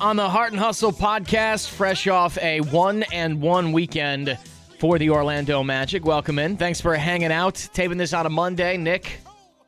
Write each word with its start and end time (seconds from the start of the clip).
on 0.00 0.16
the 0.16 0.28
Heart 0.28 0.52
and 0.52 0.60
Hustle 0.60 0.92
podcast, 0.92 1.68
fresh 1.68 2.06
off 2.06 2.38
a 2.38 2.60
one 2.60 3.02
and 3.12 3.40
one 3.40 3.72
weekend 3.72 4.38
for 4.78 4.98
the 4.98 5.10
Orlando 5.10 5.62
Magic. 5.62 6.04
Welcome 6.04 6.38
in. 6.38 6.56
Thanks 6.56 6.80
for 6.80 6.94
hanging 6.94 7.32
out. 7.32 7.54
Taping 7.72 7.98
this 7.98 8.12
on 8.12 8.26
a 8.26 8.30
Monday. 8.30 8.76
Nick, 8.76 9.18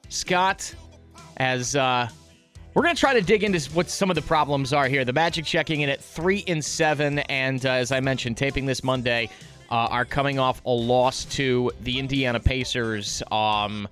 Scott, 0.09 0.75
as 1.37 1.77
uh, 1.77 2.09
we're 2.75 2.83
going 2.83 2.95
to 2.95 3.01
try 3.01 3.15
to 3.15 3.21
dig 3.21 3.45
into 3.45 3.71
what 3.73 3.89
some 3.89 4.11
of 4.11 4.15
the 4.15 4.23
problems 4.23 4.73
are 4.73 4.89
here. 4.89 5.05
The 5.05 5.12
Magic 5.12 5.45
checking 5.45 5.83
in 5.83 5.89
at 5.89 6.02
three 6.02 6.45
and 6.47 6.65
seven, 6.65 7.21
and 7.21 7.65
uh, 7.65 7.71
as 7.71 7.93
I 7.93 8.01
mentioned, 8.01 8.37
taping 8.37 8.66
this 8.66 8.83
Monday, 8.83 9.29
uh, 9.71 9.74
are 9.74 10.04
coming 10.04 10.38
off 10.38 10.63
a 10.65 10.71
loss 10.71 11.24
to 11.37 11.71
the 11.82 11.99
Indiana 11.99 12.41
Pacers. 12.41 13.23
Um, 13.30 13.88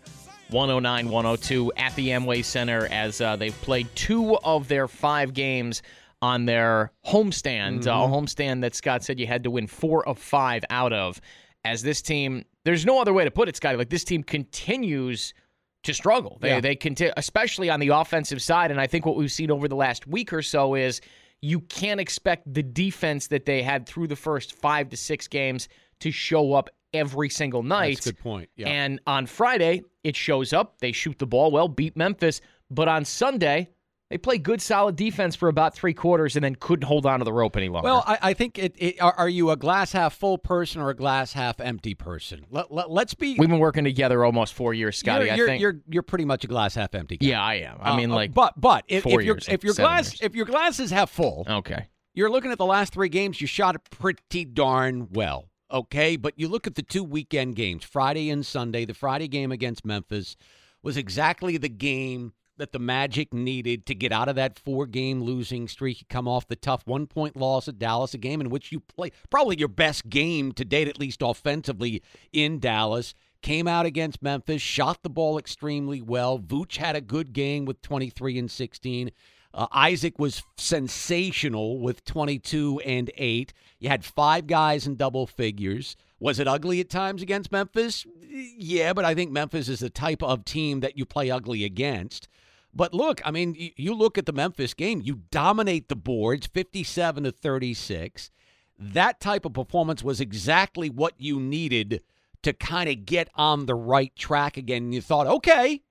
109 0.51 1.09
102 1.09 1.73
at 1.77 1.97
the 1.97 2.09
Amway 2.09 2.45
Center 2.45 2.87
as 2.89 3.21
uh, 3.21 3.35
they've 3.35 3.59
played 3.63 3.89
two 3.95 4.37
of 4.39 4.69
their 4.69 4.87
five 4.87 5.33
games 5.35 5.83
on 6.25 6.47
their 6.47 6.91
homestand, 7.07 7.81
mm-hmm. 7.81 7.89
uh, 7.91 8.07
a 8.07 8.09
homestand 8.09 8.63
that 8.63 8.75
Scott 8.75 9.05
said 9.05 9.21
you 9.21 9.27
had 9.27 9.45
to 9.45 9.51
win 9.51 9.67
four 9.67 10.09
of 10.09 10.19
five 10.19 10.65
out 10.71 10.93
of. 10.95 11.21
As 11.67 11.83
this 11.83 12.01
team, 12.01 12.45
there's 12.65 12.87
no 12.87 12.99
other 12.99 13.13
way 13.13 13.25
to 13.25 13.31
put 13.31 13.49
it, 13.49 13.57
Scotty. 13.57 13.77
Like 13.77 13.91
this 13.91 14.05
team 14.05 14.23
continues 14.23 15.35
to 15.83 15.93
struggle. 15.93 16.39
They 16.41 16.49
yeah. 16.49 16.61
they 16.61 16.77
continue, 16.77 17.13
especially 17.19 17.69
on 17.69 17.79
the 17.79 17.89
offensive 17.89 18.41
side. 18.41 18.71
And 18.71 18.81
I 18.81 18.87
think 18.87 19.05
what 19.05 19.17
we've 19.17 19.33
seen 19.33 19.51
over 19.51 19.69
the 19.69 19.77
last 19.77 20.07
week 20.07 20.33
or 20.33 20.41
so 20.41 20.75
is 20.75 21.03
you 21.43 21.61
can't 21.61 22.01
expect 22.01 22.53
the 22.53 22.63
defense 22.63 23.27
that 23.27 23.45
they 23.45 23.63
had 23.63 23.87
through 23.87 24.09
the 24.09 24.17
first 24.17 24.55
five 24.55 24.89
to 24.91 24.97
six 24.97 25.29
games 25.29 25.69
to 26.01 26.11
show 26.11 26.55
up 26.55 26.71
every 26.95 27.29
single 27.29 27.63
night. 27.63 27.97
That's 27.97 28.07
a 28.07 28.13
good 28.13 28.23
point. 28.23 28.49
Yeah. 28.57 28.69
And 28.69 29.01
on 29.07 29.27
Friday, 29.27 29.83
it 30.05 30.17
shows 30.17 30.53
up. 30.55 30.79
They 30.81 30.93
shoot 30.93 31.19
the 31.19 31.27
ball 31.27 31.51
well, 31.51 31.69
beat 31.69 31.97
Memphis. 31.97 32.41
But 32.71 32.89
on 32.89 33.05
Sunday, 33.05 33.71
they 34.11 34.19
play 34.19 34.39
good, 34.39 34.61
solid 34.61 34.97
defense 34.97 35.35
for 35.35 35.49
about 35.49 35.75
three 35.75 35.95
quarters 35.95 36.37
and 36.37 36.45
then 36.45 36.55
couldn't 36.55 36.87
hold 36.87 37.07
on 37.07 37.21
to 37.21 37.25
the 37.25 37.33
rope 37.33 37.57
any 37.57 37.69
longer. 37.69 37.87
Well, 37.87 38.05
I, 38.07 38.19
I 38.21 38.35
think 38.35 38.59
it, 38.59 38.75
it 38.77 39.01
are, 39.01 39.15
are, 39.15 39.29
you 39.29 39.51
a 39.51 39.57
glass 39.57 39.93
half 39.93 40.15
full 40.15 40.37
person 40.37 40.83
or 40.83 40.91
a 40.91 40.95
glass 40.95 41.33
half 41.33 41.61
empty 41.61 41.95
person? 41.95 42.45
Let, 42.51 42.71
us 42.71 42.87
let, 42.89 43.19
be. 43.19 43.37
We've 43.39 43.49
been 43.49 43.59
working 43.59 43.85
together 43.85 44.25
almost 44.25 44.55
four 44.55 44.75
years, 44.75 44.99
Scotty. 44.99 45.27
You're, 45.27 45.37
you're, 45.37 45.47
I 45.47 45.49
think 45.49 45.61
you're 45.61 45.81
you're 45.89 46.03
pretty 46.03 46.27
much 46.27 46.45
a 46.45 46.47
glass 46.47 46.75
half 46.75 46.95
empty. 46.95 47.17
Guy. 47.17 47.27
Yeah, 47.27 47.43
I 47.43 47.55
am. 47.55 47.79
I 47.81 47.91
uh, 47.91 47.97
mean, 47.97 48.11
like, 48.11 48.35
but 48.35 48.61
but 48.61 48.85
if, 48.89 49.07
if 49.07 49.23
your 49.23 49.39
if 49.49 49.65
your 49.65 49.75
glass 49.75 50.13
years. 50.13 50.21
if 50.23 50.35
your 50.35 50.47
glass 50.47 50.81
is 50.81 50.91
half 50.91 51.11
full, 51.11 51.47
okay, 51.49 51.89
you're 52.13 52.31
looking 52.31 52.53
at 52.53 52.59
the 52.59 52.67
last 52.67 52.93
three 52.93 53.09
games. 53.09 53.41
You 53.41 53.47
shot 53.47 53.75
it 53.75 53.83
pretty 53.91 54.45
darn 54.45 55.09
well 55.13 55.49
okay? 55.73 56.17
But 56.17 56.35
you 56.37 56.49
look 56.49 56.67
at 56.67 56.77
the 56.77 56.83
two 56.83 57.03
weekend 57.03 57.57
games, 57.57 57.85
Friday 57.85 58.31
and 58.31 58.45
Sunday. 58.47 58.85
The 58.85 58.95
Friday 58.95 59.29
game 59.29 59.51
against 59.51 59.85
Memphis 59.85 60.37
was 60.83 60.97
exactly 60.97 61.57
the 61.57 61.69
game 61.69 62.33
that 62.57 62.73
the 62.73 62.79
Magic 62.79 63.33
needed 63.33 63.87
to 63.87 63.95
get 63.95 64.13
out 64.13 64.29
of 64.29 64.37
that 64.37 64.59
four 64.59 64.87
game 64.87 65.23
losing 65.23 65.69
streak, 65.69 66.07
come 66.09 66.29
off 66.29 66.49
the 66.49 66.57
tough 66.57 66.87
one 66.87 67.07
point 67.07 67.37
loss 67.37 67.69
at 67.69 67.79
Dallas, 67.79 68.15
a 68.15 68.19
game 68.19 68.41
in 68.41 68.51
which 68.51 68.73
you 68.73 68.81
play 68.81 69.11
probably 69.31 69.59
your 69.59 69.69
best 69.69 70.09
game 70.09 70.53
to 70.53 70.65
date, 70.65 70.89
at 70.89 70.99
least 70.99 71.21
offensively, 71.23 72.03
in 72.33 72.59
Dallas. 72.59 73.15
Came 73.43 73.69
out 73.69 73.85
against 73.85 74.23
Memphis, 74.23 74.63
shot 74.63 75.03
the 75.03 75.11
ball 75.11 75.37
extremely 75.37 76.01
well. 76.01 76.39
Vooch 76.39 76.77
had 76.77 76.97
a 76.97 77.03
good 77.03 77.33
game 77.35 77.67
with 77.67 77.83
23 77.83 78.39
and 78.39 78.51
16. 78.51 79.11
Uh, 79.53 79.67
Isaac 79.71 80.19
was 80.19 80.43
sensational 80.57 81.79
with 81.79 82.05
22 82.05 82.81
and 82.85 83.11
8. 83.17 83.53
You 83.79 83.89
had 83.89 84.05
five 84.05 84.47
guys 84.47 84.87
in 84.87 84.97
double 84.97 85.27
figures. 85.27 85.97
Was 86.19 86.39
it 86.39 86.49
ugly 86.49 86.81
at 86.81 86.89
times 86.89 87.23
against 87.23 87.53
Memphis? 87.53 88.07
Yeah, 88.27 88.95
but 88.95 89.05
I 89.05 89.15
think 89.15 89.31
Memphis 89.31 89.69
is 89.69 89.81
the 89.81 89.91
type 89.91 90.23
of 90.23 90.45
team 90.45 90.81
that 90.81 90.97
you 90.97 91.05
play 91.05 91.31
ugly 91.31 91.65
against. 91.65 92.29
But 92.75 92.93
look, 92.93 93.21
I 93.25 93.31
mean, 93.31 93.55
you 93.77 93.95
look 93.95 94.19
at 94.19 94.27
the 94.27 94.33
Memphis 94.33 94.75
game, 94.75 95.01
you 95.03 95.21
dominate 95.31 95.89
the 95.89 95.97
boards 95.97 96.47
57 96.47 97.25
to 97.25 97.31
36. 97.31 98.31
That 98.79 99.21
type 99.21 99.45
of 99.45 99.53
performance 99.53 100.03
was 100.03 100.21
exactly 100.21 100.91
what 100.91 101.15
you 101.17 101.39
needed 101.39 102.03
to 102.43 102.53
kind 102.53 102.91
of 102.91 103.07
get 103.07 103.29
on 103.37 103.67
the 103.67 103.75
right 103.75 104.15
track 104.17 104.57
again. 104.57 104.93
You 104.93 105.01
thought, 105.01 105.27
okay, 105.27 105.83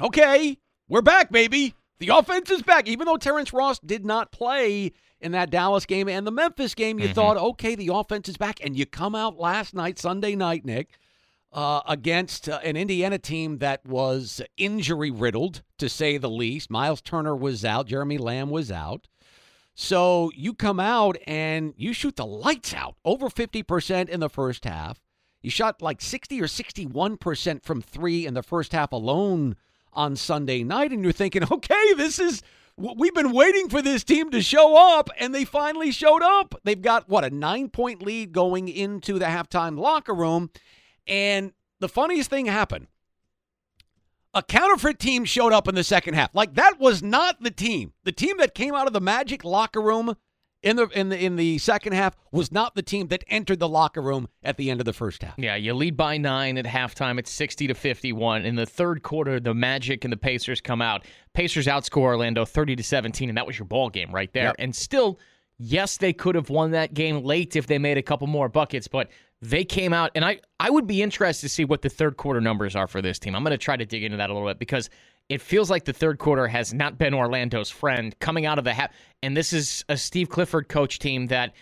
okay, 0.00 0.58
we're 0.88 1.02
back, 1.02 1.30
baby. 1.30 1.74
The 1.98 2.08
offense 2.08 2.50
is 2.50 2.62
back. 2.62 2.88
Even 2.88 3.06
though 3.06 3.16
Terrence 3.16 3.52
Ross 3.52 3.78
did 3.78 4.04
not 4.04 4.32
play 4.32 4.92
in 5.20 5.32
that 5.32 5.50
Dallas 5.50 5.86
game 5.86 6.08
and 6.08 6.26
the 6.26 6.32
Memphis 6.32 6.74
game, 6.74 6.98
you 6.98 7.06
mm-hmm. 7.06 7.14
thought, 7.14 7.36
okay, 7.36 7.76
the 7.76 7.94
offense 7.94 8.28
is 8.28 8.36
back. 8.36 8.58
And 8.64 8.76
you 8.76 8.86
come 8.86 9.14
out 9.14 9.38
last 9.38 9.72
night, 9.72 10.00
Sunday 10.00 10.34
night, 10.34 10.64
Nick, 10.64 10.98
uh, 11.52 11.82
against 11.86 12.48
uh, 12.48 12.60
an 12.64 12.76
Indiana 12.76 13.18
team 13.18 13.58
that 13.58 13.84
was 13.84 14.40
injury 14.56 15.10
riddled, 15.10 15.62
to 15.78 15.88
say 15.88 16.16
the 16.16 16.30
least. 16.30 16.70
Myles 16.70 17.00
Turner 17.00 17.36
was 17.36 17.64
out, 17.64 17.86
Jeremy 17.86 18.18
Lamb 18.18 18.50
was 18.50 18.70
out. 18.70 19.08
So 19.74 20.30
you 20.34 20.54
come 20.54 20.80
out 20.80 21.16
and 21.26 21.74
you 21.76 21.92
shoot 21.92 22.16
the 22.16 22.26
lights 22.26 22.74
out, 22.74 22.96
over 23.04 23.28
50% 23.28 24.08
in 24.08 24.20
the 24.20 24.28
first 24.28 24.64
half. 24.64 25.00
You 25.40 25.50
shot 25.50 25.82
like 25.82 26.00
60 26.00 26.40
or 26.40 26.46
61% 26.46 27.64
from 27.64 27.82
three 27.82 28.26
in 28.26 28.34
the 28.34 28.42
first 28.42 28.72
half 28.72 28.92
alone 28.92 29.56
on 29.92 30.16
Sunday 30.16 30.62
night, 30.62 30.92
and 30.92 31.02
you're 31.02 31.12
thinking, 31.12 31.44
okay, 31.50 31.94
this 31.94 32.18
is 32.18 32.42
we've 32.76 33.14
been 33.14 33.32
waiting 33.32 33.68
for 33.68 33.82
this 33.82 34.04
team 34.04 34.30
to 34.30 34.40
show 34.40 34.76
up, 34.76 35.10
and 35.18 35.34
they 35.34 35.44
finally 35.44 35.90
showed 35.90 36.22
up. 36.22 36.54
They've 36.64 36.80
got 36.80 37.08
what 37.08 37.24
a 37.24 37.30
nine 37.30 37.68
point 37.68 38.02
lead 38.02 38.32
going 38.32 38.68
into 38.68 39.18
the 39.18 39.26
halftime 39.26 39.78
locker 39.78 40.14
room, 40.14 40.50
and 41.06 41.52
the 41.80 41.88
funniest 41.88 42.30
thing 42.30 42.46
happened. 42.46 42.86
A 44.34 44.42
counterfeit 44.42 44.98
team 44.98 45.26
showed 45.26 45.52
up 45.52 45.68
in 45.68 45.74
the 45.74 45.84
second 45.84 46.14
half. 46.14 46.34
Like 46.34 46.54
that 46.54 46.80
was 46.80 47.02
not 47.02 47.42
the 47.42 47.50
team. 47.50 47.92
The 48.04 48.12
team 48.12 48.38
that 48.38 48.54
came 48.54 48.74
out 48.74 48.86
of 48.86 48.92
the 48.94 49.00
Magic 49.00 49.44
locker 49.44 49.82
room 49.82 50.16
in 50.62 50.76
the 50.76 50.86
in 50.88 51.08
the 51.10 51.22
in 51.22 51.36
the 51.36 51.58
second 51.58 51.92
half 51.92 52.16
was 52.30 52.50
not 52.50 52.74
the 52.74 52.82
team 52.82 53.08
that 53.08 53.24
entered 53.28 53.58
the 53.58 53.68
locker 53.68 54.00
room 54.00 54.28
at 54.42 54.56
the 54.56 54.70
end 54.70 54.80
of 54.80 54.86
the 54.86 54.92
first 54.92 55.22
half. 55.22 55.34
Yeah, 55.36 55.56
you 55.56 55.74
lead 55.74 55.96
by 55.96 56.16
nine 56.16 56.56
at 56.56 56.64
halftime. 56.64 57.18
It's 57.18 57.30
sixty 57.30 57.66
to 57.66 57.74
fifty-one. 57.74 58.46
In 58.46 58.54
the 58.54 58.64
third 58.64 59.02
quarter, 59.02 59.38
the 59.40 59.52
Magic 59.54 60.04
and 60.04 60.12
the 60.12 60.16
Pacers 60.16 60.60
come 60.60 60.80
out. 60.80 61.04
Pacers 61.34 61.66
outscore 61.66 62.02
Orlando 62.02 62.44
thirty 62.44 62.76
to 62.76 62.82
seventeen, 62.82 63.28
and 63.28 63.36
that 63.36 63.46
was 63.46 63.58
your 63.58 63.66
ball 63.66 63.90
game 63.90 64.12
right 64.12 64.32
there. 64.32 64.44
Yep. 64.44 64.56
And 64.60 64.74
still, 64.74 65.18
yes, 65.58 65.96
they 65.98 66.12
could 66.12 66.36
have 66.36 66.48
won 66.48 66.70
that 66.70 66.94
game 66.94 67.22
late 67.22 67.56
if 67.56 67.66
they 67.66 67.78
made 67.78 67.98
a 67.98 68.02
couple 68.02 68.28
more 68.28 68.48
buckets, 68.48 68.88
but 68.88 69.10
they 69.42 69.64
came 69.64 69.92
out, 69.92 70.12
and 70.14 70.24
I 70.24 70.40
I 70.60 70.70
would 70.70 70.86
be 70.86 71.02
interested 71.02 71.46
to 71.46 71.48
see 71.48 71.64
what 71.64 71.82
the 71.82 71.88
third 71.88 72.16
quarter 72.16 72.40
numbers 72.40 72.76
are 72.76 72.86
for 72.86 73.02
this 73.02 73.18
team. 73.18 73.34
I'm 73.34 73.42
going 73.42 73.50
to 73.50 73.58
try 73.58 73.76
to 73.76 73.84
dig 73.84 74.04
into 74.04 74.16
that 74.16 74.30
a 74.30 74.32
little 74.32 74.48
bit 74.48 74.60
because 74.60 74.88
it 75.28 75.40
feels 75.40 75.68
like 75.68 75.84
the 75.84 75.92
third 75.92 76.18
quarter 76.18 76.46
has 76.46 76.72
not 76.72 76.96
been 76.96 77.12
Orlando's 77.12 77.68
friend 77.68 78.16
coming 78.20 78.46
out 78.46 78.58
of 78.58 78.64
the 78.64 78.72
half. 78.72 78.92
And 79.22 79.36
this 79.36 79.52
is 79.52 79.84
a 79.88 79.96
Steve 79.96 80.28
Clifford 80.28 80.68
coach 80.68 80.98
team 81.00 81.26
that 81.26 81.54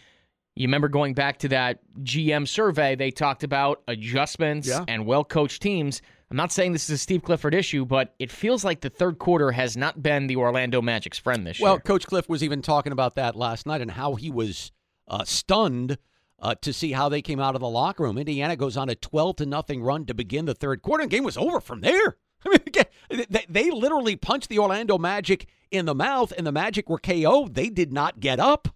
you 0.56 0.67
remember 0.67 0.88
going 0.88 1.15
back 1.15 1.38
to 1.38 1.49
that 1.49 1.79
GM 2.03 2.47
survey, 2.47 2.97
they 2.97 3.11
talked 3.11 3.44
about 3.44 3.83
adjustments 3.88 4.69
yeah. 4.69 4.85
and 4.87 5.06
well 5.06 5.25
coached 5.25 5.62
teams. 5.62 6.03
I'm 6.31 6.37
not 6.37 6.53
saying 6.53 6.73
this 6.73 6.85
is 6.85 6.91
a 6.91 6.99
Steve 6.99 7.23
Clifford 7.23 7.55
issue, 7.55 7.85
but 7.87 8.15
it 8.19 8.31
feels 8.31 8.62
like 8.62 8.83
the 8.83 8.91
third 8.91 9.19
quarter 9.19 9.53
has 9.53 9.76
not 9.76 10.03
been 10.03 10.26
the 10.26 10.37
Orlando 10.37 10.83
Magic's 10.83 11.19
friend 11.19 11.47
this 11.47 11.59
well, 11.59 11.73
year. 11.73 11.76
Well, 11.76 11.81
Coach 11.81 12.06
Cliff 12.06 12.29
was 12.29 12.44
even 12.44 12.61
talking 12.61 12.93
about 12.93 13.15
that 13.15 13.37
last 13.37 13.67
night 13.67 13.81
and 13.81 13.91
how 13.91 14.15
he 14.17 14.31
was 14.31 14.71
uh, 15.09 15.25
stunned 15.25 15.97
uh, 16.40 16.54
to 16.62 16.72
see 16.72 16.92
how 16.92 17.08
they 17.08 17.22
came 17.22 17.40
out 17.40 17.54
of 17.54 17.60
the 17.60 17.69
locker 17.69 18.04
room. 18.04 18.19
Indiana 18.19 18.56
goes 18.56 18.76
on 18.76 18.88
a 18.88 18.94
12 18.94 19.37
to 19.37 19.46
nothing 19.46 19.82
run 19.82 20.06
to 20.06 20.14
begin 20.14 20.46
the 20.46 20.54
third 20.54 20.82
quarter, 20.82 21.02
and 21.02 21.10
game 21.10 21.25
was 21.25 21.37
over 21.37 21.60
from 21.60 21.81
there. 21.81 22.16
I 22.46 22.58
mean, 23.10 23.26
they, 23.28 23.46
they 23.48 23.70
literally 23.70 24.16
punched 24.16 24.48
the 24.48 24.58
Orlando 24.58 24.98
Magic 24.98 25.46
in 25.70 25.87
the 25.87 25.94
mouth, 25.94 26.32
and 26.37 26.46
the 26.46 26.52
Magic 26.52 26.88
were 26.88 26.98
KO'd. 26.98 27.54
They 27.54 27.69
did 27.69 27.92
not 27.92 28.20
get 28.20 28.40
up. 28.40 28.69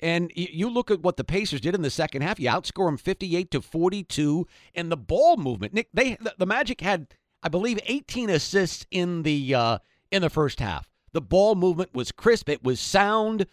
And 0.00 0.30
you 0.36 0.70
look 0.70 0.90
at 0.90 1.02
what 1.02 1.16
the 1.16 1.24
Pacers 1.24 1.60
did 1.60 1.74
in 1.74 1.82
the 1.82 1.90
second 1.90 2.22
half. 2.22 2.38
You 2.38 2.48
outscore 2.48 2.86
them 2.86 2.96
58 2.96 3.50
to 3.50 3.60
42. 3.60 4.46
And 4.74 4.92
the 4.92 4.96
ball 4.96 5.36
movement, 5.36 5.74
Nick, 5.74 5.88
they 5.92 6.16
the 6.38 6.46
Magic 6.46 6.80
had, 6.80 7.08
I 7.42 7.48
believe, 7.48 7.80
18 7.84 8.30
assists 8.30 8.86
in 8.92 9.24
the 9.24 9.54
uh, 9.54 9.78
in 10.12 10.22
the 10.22 10.30
first 10.30 10.60
half. 10.60 10.88
The 11.12 11.20
ball 11.20 11.56
movement 11.56 11.94
was 11.94 12.12
crisp. 12.12 12.48
It 12.48 12.62
was 12.62 12.78
sound. 12.78 13.46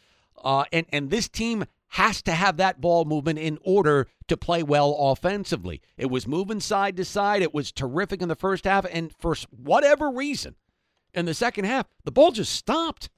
Uh, 0.43 0.65
and, 0.71 0.85
and 0.91 1.09
this 1.09 1.27
team 1.27 1.65
has 1.89 2.21
to 2.23 2.31
have 2.31 2.57
that 2.57 2.81
ball 2.81 3.05
movement 3.05 3.39
in 3.39 3.57
order 3.63 4.07
to 4.27 4.35
play 4.37 4.63
well 4.63 4.95
offensively. 4.99 5.81
It 5.97 6.07
was 6.07 6.27
moving 6.27 6.59
side 6.59 6.97
to 6.97 7.05
side. 7.05 7.41
It 7.41 7.53
was 7.53 7.71
terrific 7.71 8.21
in 8.21 8.27
the 8.27 8.35
first 8.35 8.65
half. 8.65 8.85
And 8.91 9.13
for 9.19 9.35
whatever 9.51 10.09
reason, 10.09 10.55
in 11.13 11.25
the 11.25 11.33
second 11.33 11.65
half, 11.65 11.87
the 12.03 12.11
ball 12.11 12.31
just 12.31 12.53
stopped. 12.53 13.09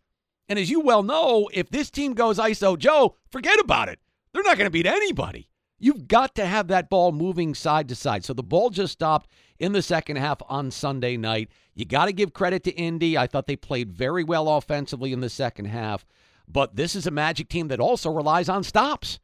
And 0.48 0.60
as 0.60 0.70
you 0.70 0.80
well 0.80 1.04
know, 1.04 1.50
if 1.54 1.70
this 1.70 1.90
team 1.90 2.14
goes 2.14 2.38
ISO 2.38 2.78
Joe, 2.78 3.16
forget 3.32 3.60
about 3.60 3.90
it. 3.90 4.00
They're 4.32 4.44
not 4.44 4.58
going 4.58 4.68
to 4.68 4.72
beat 4.72 4.86
anybody. 4.86 5.50
You've 5.80 6.08
got 6.08 6.36
to 6.36 6.46
have 6.46 6.68
that 6.70 6.90
ball 6.90 7.12
moving 7.12 7.54
side 7.54 7.88
to 7.90 7.96
side. 7.96 8.26
So 8.26 8.34
the 8.34 8.44
ball 8.44 8.70
just 8.70 8.94
stopped 8.94 9.30
in 9.60 9.74
the 9.74 9.82
second 9.82 10.18
half 10.18 10.42
on 10.48 10.72
Sunday 10.72 11.18
night. 11.18 11.50
You 11.76 11.86
got 11.86 12.06
to 12.06 12.14
give 12.14 12.34
credit 12.34 12.64
to 12.64 12.72
Indy. 12.72 13.18
I 13.18 13.28
thought 13.28 13.48
they 13.48 13.56
played 13.56 13.92
very 13.92 14.24
well 14.24 14.50
offensively 14.50 15.14
in 15.14 15.22
the 15.22 15.30
second 15.30 15.66
half. 15.66 16.06
But 16.48 16.76
this 16.76 16.96
is 16.96 17.08
a 17.08 17.12
Magic 17.12 17.50
team 17.50 17.68
that 17.68 17.80
also 17.80 18.10
relies 18.12 18.50
on 18.50 18.64
stops, 18.64 19.20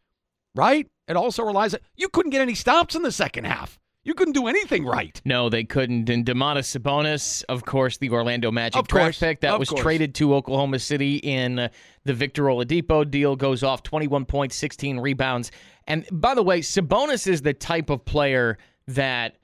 right? 0.56 0.88
It 1.08 1.16
also 1.16 1.44
relies 1.44 1.74
on. 1.74 1.80
You 1.96 2.10
couldn't 2.10 2.31
get 2.31 2.42
any 2.42 2.56
stops 2.56 2.96
in 2.96 3.02
the 3.02 3.12
second 3.12 3.46
half. 3.46 3.80
You 4.06 4.14
couldn't 4.14 4.34
do 4.34 4.48
anything 4.48 4.86
right. 4.86 5.22
No, 5.24 5.48
they 5.48 5.64
couldn't. 5.64 6.10
And 6.10 6.25
Domantas 6.25 6.78
Sabonis, 6.78 7.44
of 7.48 7.64
course, 7.64 7.98
the 7.98 8.10
Orlando 8.10 8.52
Magic 8.52 8.78
Of 8.78 8.90
draft 8.90 9.18
pick 9.20 9.40
that 9.42 9.58
was 9.58 9.70
course. 9.70 9.81
traded 9.81 10.14
to 10.16 10.36
Oklahoma 10.36 10.80
City 10.80 11.18
in 11.18 11.58
uh, 11.58 11.70
the 12.04 12.14
Victor 12.14 12.44
Oladipo 12.44 13.10
deal, 13.10 13.38
goes 13.38 13.64
off 13.64 13.81
21 13.84 14.25
points, 14.25 14.58
16 14.58 15.00
rebounds. 15.00 15.52
And 15.88 16.06
by 16.12 16.36
the 16.36 16.44
way, 16.44 16.60
Sabonis 16.60 17.28
is 17.28 17.44
the 17.44 17.54
type 17.54 17.90
of 17.90 18.04
player 18.04 18.58
that 18.88 19.38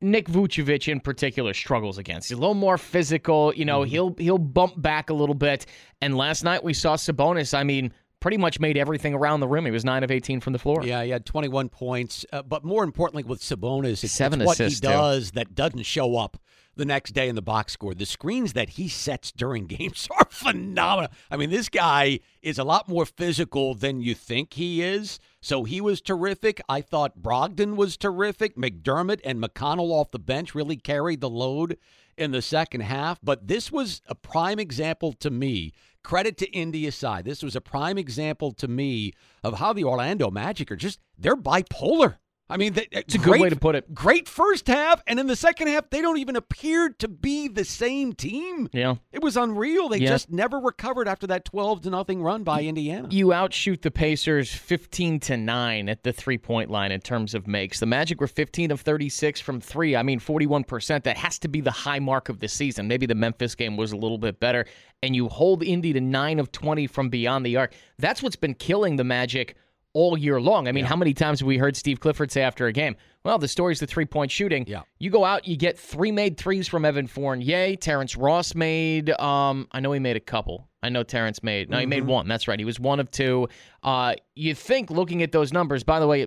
Nick 0.00 0.28
Vucevic 0.28 0.90
in 0.90 1.00
particular 1.00 1.54
struggles 1.54 1.98
against. 1.98 2.28
He's 2.28 2.36
a 2.36 2.40
little 2.40 2.54
more 2.54 2.78
physical. 2.78 3.54
You 3.54 3.64
know, 3.64 3.82
he'll 3.82 4.14
he'll 4.18 4.38
bump 4.38 4.80
back 4.80 5.10
a 5.10 5.14
little 5.14 5.34
bit. 5.34 5.66
And 6.00 6.16
last 6.16 6.44
night 6.44 6.62
we 6.62 6.74
saw 6.74 6.96
Sabonis. 6.96 7.56
I 7.56 7.64
mean, 7.64 7.92
pretty 8.20 8.36
much 8.36 8.60
made 8.60 8.76
everything 8.76 9.14
around 9.14 9.40
the 9.40 9.48
rim. 9.48 9.64
He 9.64 9.70
was 9.70 9.84
nine 9.84 10.04
of 10.04 10.10
18 10.10 10.40
from 10.40 10.52
the 10.52 10.58
floor. 10.58 10.84
Yeah, 10.84 11.02
he 11.02 11.10
had 11.10 11.24
21 11.24 11.68
points. 11.70 12.26
Uh, 12.32 12.42
but 12.42 12.64
more 12.64 12.84
importantly, 12.84 13.24
with 13.24 13.40
Sabonis, 13.40 14.04
it's, 14.04 14.12
Seven 14.12 14.40
it's 14.42 14.46
what 14.46 14.58
he 14.58 14.68
too. 14.68 14.80
does 14.80 15.30
that 15.32 15.54
doesn't 15.54 15.84
show 15.84 16.16
up 16.16 16.36
the 16.76 16.84
next 16.84 17.12
day 17.12 17.28
in 17.28 17.34
the 17.34 17.42
box 17.42 17.72
score. 17.72 17.94
The 17.94 18.06
screens 18.06 18.52
that 18.52 18.70
he 18.70 18.88
sets 18.88 19.32
during 19.32 19.66
games 19.66 20.08
are 20.16 20.26
phenomenal. 20.30 21.10
I 21.30 21.36
mean, 21.36 21.50
this 21.50 21.68
guy 21.68 22.20
is 22.42 22.58
a 22.58 22.64
lot 22.64 22.88
more 22.88 23.06
physical 23.06 23.74
than 23.74 24.00
you 24.00 24.14
think 24.14 24.54
he 24.54 24.82
is. 24.82 25.18
So 25.40 25.64
he 25.64 25.80
was 25.80 26.00
terrific. 26.00 26.60
I 26.68 26.80
thought 26.80 27.22
Brogdon 27.22 27.76
was 27.76 27.96
terrific. 27.96 28.56
McDermott 28.56 29.20
and 29.24 29.42
McConnell 29.42 29.90
off 29.90 30.10
the 30.10 30.18
bench 30.18 30.54
really 30.54 30.76
carried 30.76 31.20
the 31.20 31.30
load 31.30 31.78
in 32.16 32.30
the 32.30 32.42
second 32.42 32.82
half. 32.82 33.18
But 33.22 33.48
this 33.48 33.70
was 33.70 34.02
a 34.06 34.14
prime 34.14 34.58
example 34.58 35.12
to 35.14 35.30
me. 35.30 35.72
Credit 36.02 36.36
to 36.38 36.50
Indy 36.50 36.88
side. 36.90 37.24
This 37.24 37.42
was 37.42 37.56
a 37.56 37.60
prime 37.60 37.98
example 37.98 38.52
to 38.52 38.68
me 38.68 39.12
of 39.42 39.58
how 39.58 39.72
the 39.72 39.84
Orlando 39.84 40.30
Magic 40.30 40.70
are 40.70 40.76
just, 40.76 41.00
they're 41.18 41.36
bipolar. 41.36 42.18
I 42.48 42.56
mean, 42.56 42.74
they, 42.74 42.86
It's 42.92 43.14
a 43.16 43.18
good 43.18 43.40
way 43.40 43.48
to 43.48 43.56
put 43.56 43.74
it. 43.74 43.92
Great 43.92 44.28
first 44.28 44.68
half, 44.68 45.02
and 45.08 45.18
in 45.18 45.26
the 45.26 45.34
second 45.34 45.66
half, 45.66 45.90
they 45.90 46.00
don't 46.00 46.18
even 46.18 46.36
appear 46.36 46.90
to 47.00 47.08
be 47.08 47.48
the 47.48 47.64
same 47.64 48.12
team. 48.12 48.68
Yeah. 48.72 48.96
It 49.10 49.20
was 49.20 49.36
unreal. 49.36 49.88
They 49.88 49.98
Yeah. 49.98 50.10
just 50.10 50.30
never 50.30 50.58
recovered 50.60 51.08
after 51.08 51.26
that 51.26 51.44
12 51.44 51.82
to 51.82 51.90
nothing 51.90 52.22
run 52.22 52.44
by 52.44 52.62
Indiana. 52.62 53.08
You 53.10 53.32
outshoot 53.32 53.82
the 53.82 53.90
Pacers 53.90 54.52
15 54.52 55.18
to 55.20 55.36
9 55.36 55.88
at 55.88 56.04
the 56.04 56.12
three 56.12 56.38
point 56.38 56.70
line 56.70 56.92
in 56.92 57.00
terms 57.00 57.34
of 57.34 57.48
makes. 57.48 57.80
The 57.80 57.86
Magic 57.86 58.20
were 58.20 58.28
15 58.28 58.70
of 58.70 58.80
36 58.80 59.40
from 59.40 59.60
three. 59.60 59.96
I 59.96 60.04
mean, 60.04 60.20
41%. 60.20 61.02
That 61.02 61.16
has 61.16 61.40
to 61.40 61.48
be 61.48 61.60
the 61.60 61.72
high 61.72 61.98
mark 61.98 62.28
of 62.28 62.38
the 62.38 62.48
season. 62.48 62.86
Maybe 62.86 63.06
the 63.06 63.14
Memphis 63.16 63.56
game 63.56 63.76
was 63.76 63.90
a 63.90 63.96
little 63.96 64.18
bit 64.18 64.38
better. 64.38 64.66
And 65.02 65.16
you 65.16 65.28
hold 65.28 65.62
Indy 65.64 65.92
to 65.92 66.00
9 66.00 66.38
of 66.38 66.52
20 66.52 66.86
from 66.86 67.08
beyond 67.08 67.44
the 67.44 67.56
arc. 67.56 67.74
That's 67.98 68.22
what's 68.22 68.36
been 68.36 68.54
killing 68.54 68.96
the 68.96 69.04
Magic 69.04 69.56
all 69.96 70.18
year 70.18 70.38
long. 70.38 70.68
I 70.68 70.72
mean, 70.72 70.84
how 70.84 70.94
many 70.94 71.14
times 71.14 71.40
have 71.40 71.46
we 71.46 71.56
heard 71.56 71.74
Steve 71.74 72.00
Clifford 72.00 72.30
say 72.30 72.42
after 72.42 72.66
a 72.66 72.72
game, 72.72 72.96
well, 73.24 73.38
the 73.38 73.48
story's 73.48 73.80
the 73.80 73.86
three 73.86 74.04
point 74.04 74.30
shooting. 74.30 74.66
Yeah. 74.68 74.82
You 74.98 75.08
go 75.08 75.24
out, 75.24 75.48
you 75.48 75.56
get 75.56 75.78
three 75.78 76.12
made 76.12 76.36
threes 76.36 76.68
from 76.68 76.84
Evan 76.84 77.06
Fournier. 77.06 77.76
Terrence 77.76 78.14
Ross 78.14 78.54
made, 78.54 79.08
um, 79.18 79.66
I 79.72 79.80
know 79.80 79.92
he 79.92 79.98
made 79.98 80.16
a 80.16 80.20
couple. 80.20 80.68
I 80.82 80.90
know 80.90 81.02
Terrence 81.02 81.42
made, 81.42 81.70
no, 81.70 81.78
he 81.78 81.86
made 81.86 82.06
one. 82.06 82.28
That's 82.28 82.46
right. 82.46 82.58
He 82.58 82.66
was 82.66 82.78
one 82.78 83.00
of 83.00 83.10
two. 83.10 83.48
Uh, 83.82 84.16
you 84.34 84.54
think 84.54 84.90
looking 84.90 85.22
at 85.22 85.32
those 85.32 85.50
numbers, 85.50 85.82
by 85.82 85.98
the 85.98 86.06
way, 86.06 86.26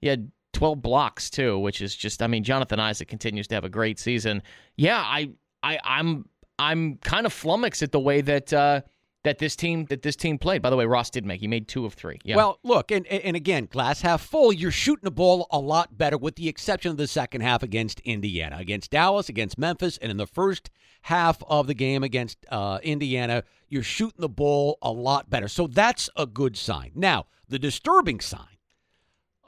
he 0.00 0.06
had 0.06 0.30
12 0.52 0.80
blocks 0.80 1.28
too, 1.28 1.58
which 1.58 1.80
is 1.80 1.96
just, 1.96 2.22
I 2.22 2.28
mean, 2.28 2.44
Jonathan 2.44 2.78
Isaac 2.78 3.08
continues 3.08 3.48
to 3.48 3.56
have 3.56 3.64
a 3.64 3.68
great 3.68 3.98
season. 3.98 4.44
Yeah, 4.76 4.98
I, 5.04 5.30
I, 5.64 5.80
I'm, 5.82 6.24
I'm 6.56 6.98
kind 6.98 7.26
of 7.26 7.32
flummoxed 7.32 7.82
at 7.82 7.90
the 7.90 8.00
way 8.00 8.20
that, 8.20 8.52
uh, 8.52 8.82
that 9.24 9.38
this 9.38 9.56
team 9.56 9.86
that 9.86 10.02
this 10.02 10.16
team 10.16 10.38
played. 10.38 10.62
By 10.62 10.70
the 10.70 10.76
way, 10.76 10.86
Ross 10.86 11.10
did 11.10 11.26
make. 11.26 11.40
He 11.40 11.48
made 11.48 11.68
two 11.68 11.84
of 11.84 11.94
three. 11.94 12.18
Yeah. 12.24 12.36
Well, 12.36 12.58
look, 12.62 12.90
and, 12.90 13.06
and 13.06 13.36
again, 13.36 13.68
glass 13.70 14.00
half 14.00 14.22
full, 14.22 14.52
you're 14.52 14.70
shooting 14.70 15.04
the 15.04 15.10
ball 15.10 15.46
a 15.50 15.58
lot 15.58 15.98
better 15.98 16.16
with 16.16 16.36
the 16.36 16.48
exception 16.48 16.90
of 16.90 16.96
the 16.96 17.06
second 17.06 17.40
half 17.40 17.62
against 17.62 18.00
Indiana. 18.00 18.56
Against 18.58 18.90
Dallas, 18.90 19.28
against 19.28 19.58
Memphis, 19.58 19.98
and 19.98 20.10
in 20.10 20.16
the 20.16 20.26
first 20.26 20.70
half 21.02 21.42
of 21.48 21.66
the 21.66 21.74
game 21.74 22.02
against 22.02 22.38
uh, 22.50 22.78
Indiana, 22.82 23.42
you're 23.68 23.82
shooting 23.82 24.20
the 24.20 24.28
ball 24.28 24.78
a 24.82 24.90
lot 24.90 25.28
better. 25.28 25.48
So 25.48 25.66
that's 25.66 26.08
a 26.16 26.26
good 26.26 26.56
sign. 26.56 26.92
Now, 26.94 27.26
the 27.48 27.58
disturbing 27.58 28.20
sign, 28.20 28.58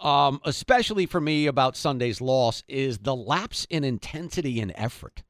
um, 0.00 0.40
especially 0.44 1.06
for 1.06 1.20
me 1.20 1.46
about 1.46 1.76
Sunday's 1.76 2.20
loss, 2.20 2.64
is 2.66 2.98
the 2.98 3.14
lapse 3.14 3.66
in 3.70 3.84
intensity 3.84 4.60
and 4.60 4.72
effort. 4.74 5.22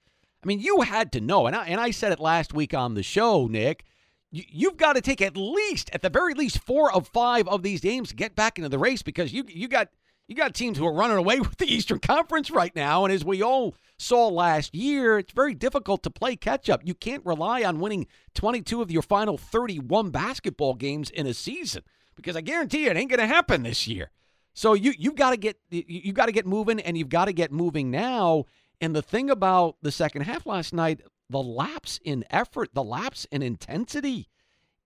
I 0.43 0.47
mean, 0.47 0.61
you 0.61 0.81
had 0.81 1.13
to 1.13 1.21
know, 1.21 1.47
and 1.47 1.55
I, 1.55 1.67
and 1.67 1.81
I 1.81 1.91
said 1.91 2.13
it 2.13 2.21
last 2.21 2.55
week 2.55 2.73
on 2.73 2.95
the 2.95 3.03
show, 3.03 3.47
Nick. 3.47 3.85
You, 4.31 4.45
you've 4.49 4.77
got 4.77 4.95
to 4.95 5.01
take 5.01 5.21
at 5.21 5.37
least, 5.37 5.91
at 5.93 6.03
the 6.03 6.11
very 6.11 6.35
least, 6.35 6.59
four 6.59 6.93
of 6.93 7.09
five 7.09 7.49
of 7.49 7.63
these 7.63 7.81
games 7.81 8.11
to 8.11 8.17
get 8.17 8.37
back 8.37 8.59
into 8.59 8.69
the 8.69 8.79
race 8.79 9.03
because 9.03 9.33
you 9.33 9.45
you 9.49 9.69
got 9.69 9.89
you 10.29 10.37
got 10.37 10.55
teams 10.55 10.79
who 10.79 10.87
are 10.87 10.95
running 10.95 11.17
away 11.17 11.41
with 11.41 11.59
the 11.59 11.73
Eastern 11.73 11.99
Conference 11.99 12.51
right 12.51 12.75
now, 12.75 13.05
and 13.05 13.13
as 13.13 13.25
we 13.25 13.43
all 13.43 13.75
saw 13.99 14.29
last 14.29 14.75
year, 14.75 15.19
it's 15.19 15.33
very 15.33 15.55
difficult 15.55 16.03
to 16.05 16.11
play 16.11 16.37
catch 16.37 16.71
up. 16.71 16.81
You 16.85 16.95
can't 16.95 17.27
rely 17.27 17.65
on 17.65 17.81
winning 17.81 18.07
22 18.35 18.81
of 18.81 18.91
your 18.91 19.03
final 19.03 19.37
31 19.37 20.11
basketball 20.11 20.75
games 20.75 21.11
in 21.11 21.27
a 21.27 21.35
season 21.35 21.83
because 22.15 22.37
I 22.37 22.41
guarantee 22.41 22.85
you 22.85 22.91
it 22.91 22.97
ain't 22.97 23.11
going 23.11 23.21
to 23.21 23.27
happen 23.27 23.63
this 23.63 23.89
year. 23.89 24.11
So 24.55 24.75
you 24.75 24.93
you've 24.97 25.17
got 25.17 25.31
to 25.31 25.37
get 25.37 25.59
you 25.71 26.13
got 26.13 26.27
to 26.27 26.33
get 26.33 26.47
moving, 26.47 26.81
and 26.81 26.97
you've 26.97 27.09
got 27.09 27.27
to 27.27 27.33
get 27.33 27.53
moving 27.53 27.91
now. 27.91 28.45
And 28.81 28.97
the 28.97 29.03
thing 29.03 29.31
about 29.31 29.77
the 29.83 29.93
second 29.93 30.23
half 30.23 30.47
last 30.47 30.73
night, 30.73 31.03
the 31.31 31.43
lapse 31.43 31.99
in 32.05 32.25
effort, 32.31 32.71
the 32.75 32.83
lapse 32.85 33.25
in 33.31 33.41
intensity. 33.43 34.29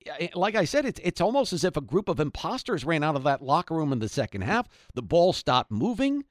eh, 0.06 0.28
Like 0.34 0.54
I 0.54 0.64
said, 0.64 0.84
it's 0.84 1.00
it's 1.02 1.20
almost 1.20 1.52
as 1.52 1.64
if 1.64 1.76
a 1.76 1.80
group 1.80 2.08
of 2.08 2.20
imposters 2.20 2.84
ran 2.84 3.02
out 3.02 3.16
of 3.16 3.24
that 3.24 3.42
locker 3.42 3.74
room 3.74 3.92
in 3.92 3.98
the 3.98 4.08
second 4.08 4.42
half. 4.42 4.68
The 4.94 5.02
ball 5.02 5.32
stopped 5.32 5.70
moving. 5.70 6.24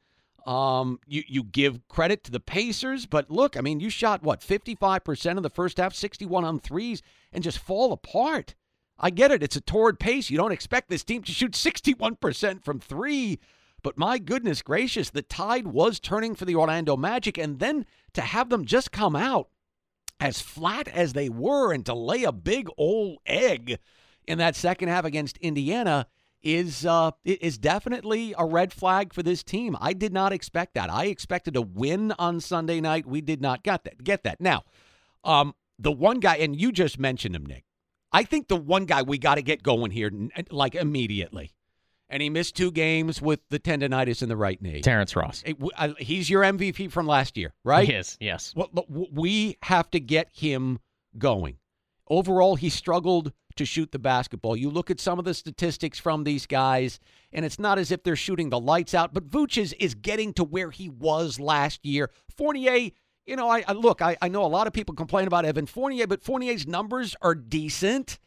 Um, 0.46 1.00
you 1.08 1.24
you 1.28 1.44
give 1.44 1.88
credit 1.88 2.24
to 2.26 2.32
the 2.32 2.40
Pacers, 2.40 3.06
but 3.06 3.32
look, 3.32 3.56
I 3.56 3.62
mean, 3.62 3.80
you 3.80 3.90
shot 3.90 4.24
what 4.24 4.44
fifty 4.44 4.76
five 4.76 5.04
percent 5.04 5.40
of 5.40 5.44
the 5.44 5.50
first 5.50 5.78
half, 5.78 5.94
sixty 5.94 6.26
one 6.26 6.44
on 6.44 6.60
threes, 6.60 7.02
and 7.32 7.44
just 7.44 7.60
fall 7.60 7.94
apart. 7.94 8.54
I 9.00 9.10
get 9.10 9.32
it; 9.32 9.42
it's 9.42 9.56
a 9.56 9.62
torrid 9.62 10.00
pace. 10.00 10.30
You 10.30 10.38
don't 10.38 10.52
expect 10.52 10.90
this 10.90 11.04
team 11.04 11.24
to 11.24 11.32
shoot 11.32 11.56
sixty 11.56 11.94
one 11.94 12.18
percent 12.18 12.64
from 12.64 12.80
three, 12.82 13.40
but 13.82 13.98
my 13.98 14.20
goodness 14.20 14.62
gracious, 14.62 15.10
the 15.10 15.22
tide 15.22 15.68
was 15.68 16.00
turning 16.00 16.36
for 16.36 16.44
the 16.46 16.56
Orlando 16.56 16.98
Magic, 16.98 17.38
and 17.38 17.60
then 17.60 17.86
to 18.14 18.22
have 18.22 18.50
them 18.50 18.66
just 18.66 18.92
come 18.92 19.16
out 19.16 19.48
as 20.24 20.40
flat 20.42 20.88
as 20.88 21.12
they 21.12 21.28
were 21.28 21.74
and 21.74 21.86
to 21.86 21.94
lay 21.94 22.24
a 22.24 22.32
big 22.32 22.70
old 22.78 23.18
egg 23.26 23.78
in 24.26 24.38
that 24.38 24.56
second 24.56 24.88
half 24.88 25.04
against 25.04 25.38
Indiana 25.40 26.08
is 26.42 26.86
uh, 26.86 27.12
is 27.26 27.58
definitely 27.58 28.34
a 28.38 28.46
red 28.46 28.72
flag 28.72 29.14
for 29.14 29.22
this 29.22 29.44
team. 29.44 29.76
I 29.82 29.92
did 29.92 30.14
not 30.14 30.32
expect 30.32 30.76
that. 30.76 30.90
I 30.90 31.06
expected 31.08 31.58
a 31.58 31.62
win 31.62 32.14
on 32.14 32.40
Sunday 32.40 32.80
night. 32.80 33.06
We 33.06 33.20
did 33.20 33.42
not 33.42 33.64
get 33.64 33.84
that. 33.84 34.02
Get 34.02 34.24
that. 34.24 34.40
Now, 34.40 34.64
um, 35.26 35.56
the 35.78 35.92
one 35.92 36.22
guy, 36.22 36.38
and 36.38 36.60
you 36.60 36.72
just 36.72 36.98
mentioned 36.98 37.36
him, 37.36 37.46
Nick. 37.46 37.66
I 38.14 38.24
think 38.24 38.48
the 38.48 38.56
one 38.56 38.86
guy 38.86 39.02
we 39.02 39.18
got 39.18 39.36
to 39.36 39.42
get 39.42 39.62
going 39.62 39.92
here, 39.92 40.10
like 40.50 40.76
immediately, 40.76 41.52
and 42.10 42.22
he 42.22 42.30
missed 42.30 42.56
two 42.56 42.72
games 42.72 43.22
with 43.22 43.40
the 43.50 43.60
tendonitis 43.60 44.22
in 44.22 44.30
the 44.30 44.38
right 44.38 44.62
knee. 44.62 44.82
Terrence 44.82 45.16
Ross. 45.16 45.44
Uh, 45.78 45.94
He's 45.98 46.30
your 46.30 46.44
MVP 46.44 46.92
from 46.92 47.08
last 47.08 47.38
year, 47.38 47.54
right? 47.64 47.88
He 47.88 47.94
is, 47.94 48.18
yes. 48.20 48.54
Well, 48.56 48.70
we 49.12 49.58
have 49.64 49.90
to 49.92 50.00
get 50.00 50.30
him 50.32 50.80
going. 51.18 51.58
Overall, 52.10 52.56
he 52.56 52.70
struggled 52.70 53.32
to 53.56 53.66
shoot 53.66 53.92
the 53.92 54.00
basketball. 54.00 54.56
You 54.56 54.70
look 54.70 54.90
at 54.90 55.00
some 55.00 55.20
of 55.20 55.26
the 55.26 55.34
statistics 55.34 56.00
from 56.00 56.24
these 56.24 56.46
guys, 56.46 57.00
and 57.32 57.46
it's 57.46 57.60
not 57.60 57.78
as 57.78 57.92
if 57.92 58.04
they're 58.04 58.16
shooting 58.16 58.50
the 58.50 58.60
lights 58.60 58.94
out, 58.94 59.14
but 59.14 59.30
Vooch 59.30 59.62
is, 59.62 59.74
is 59.74 59.94
getting 59.96 60.34
to 60.34 60.44
where 60.44 60.72
he 60.72 60.90
was 60.90 61.40
last 61.40 61.86
year. 61.86 62.10
Fournier, 62.36 62.90
you 63.26 63.36
know, 63.36 63.50
I, 63.50 63.64
I 63.68 63.74
look, 63.74 64.02
I, 64.02 64.18
I 64.22 64.28
know 64.28 64.44
a 64.44 64.48
lot 64.48 64.68
of 64.68 64.74
people 64.74 64.96
complain 64.96 65.28
about 65.28 65.46
Evan 65.46 65.66
Fournier, 65.66 66.08
but 66.08 66.24
Fournier's 66.24 66.68
numbers 66.68 67.16
are 67.22 67.36
decent. 67.36 68.20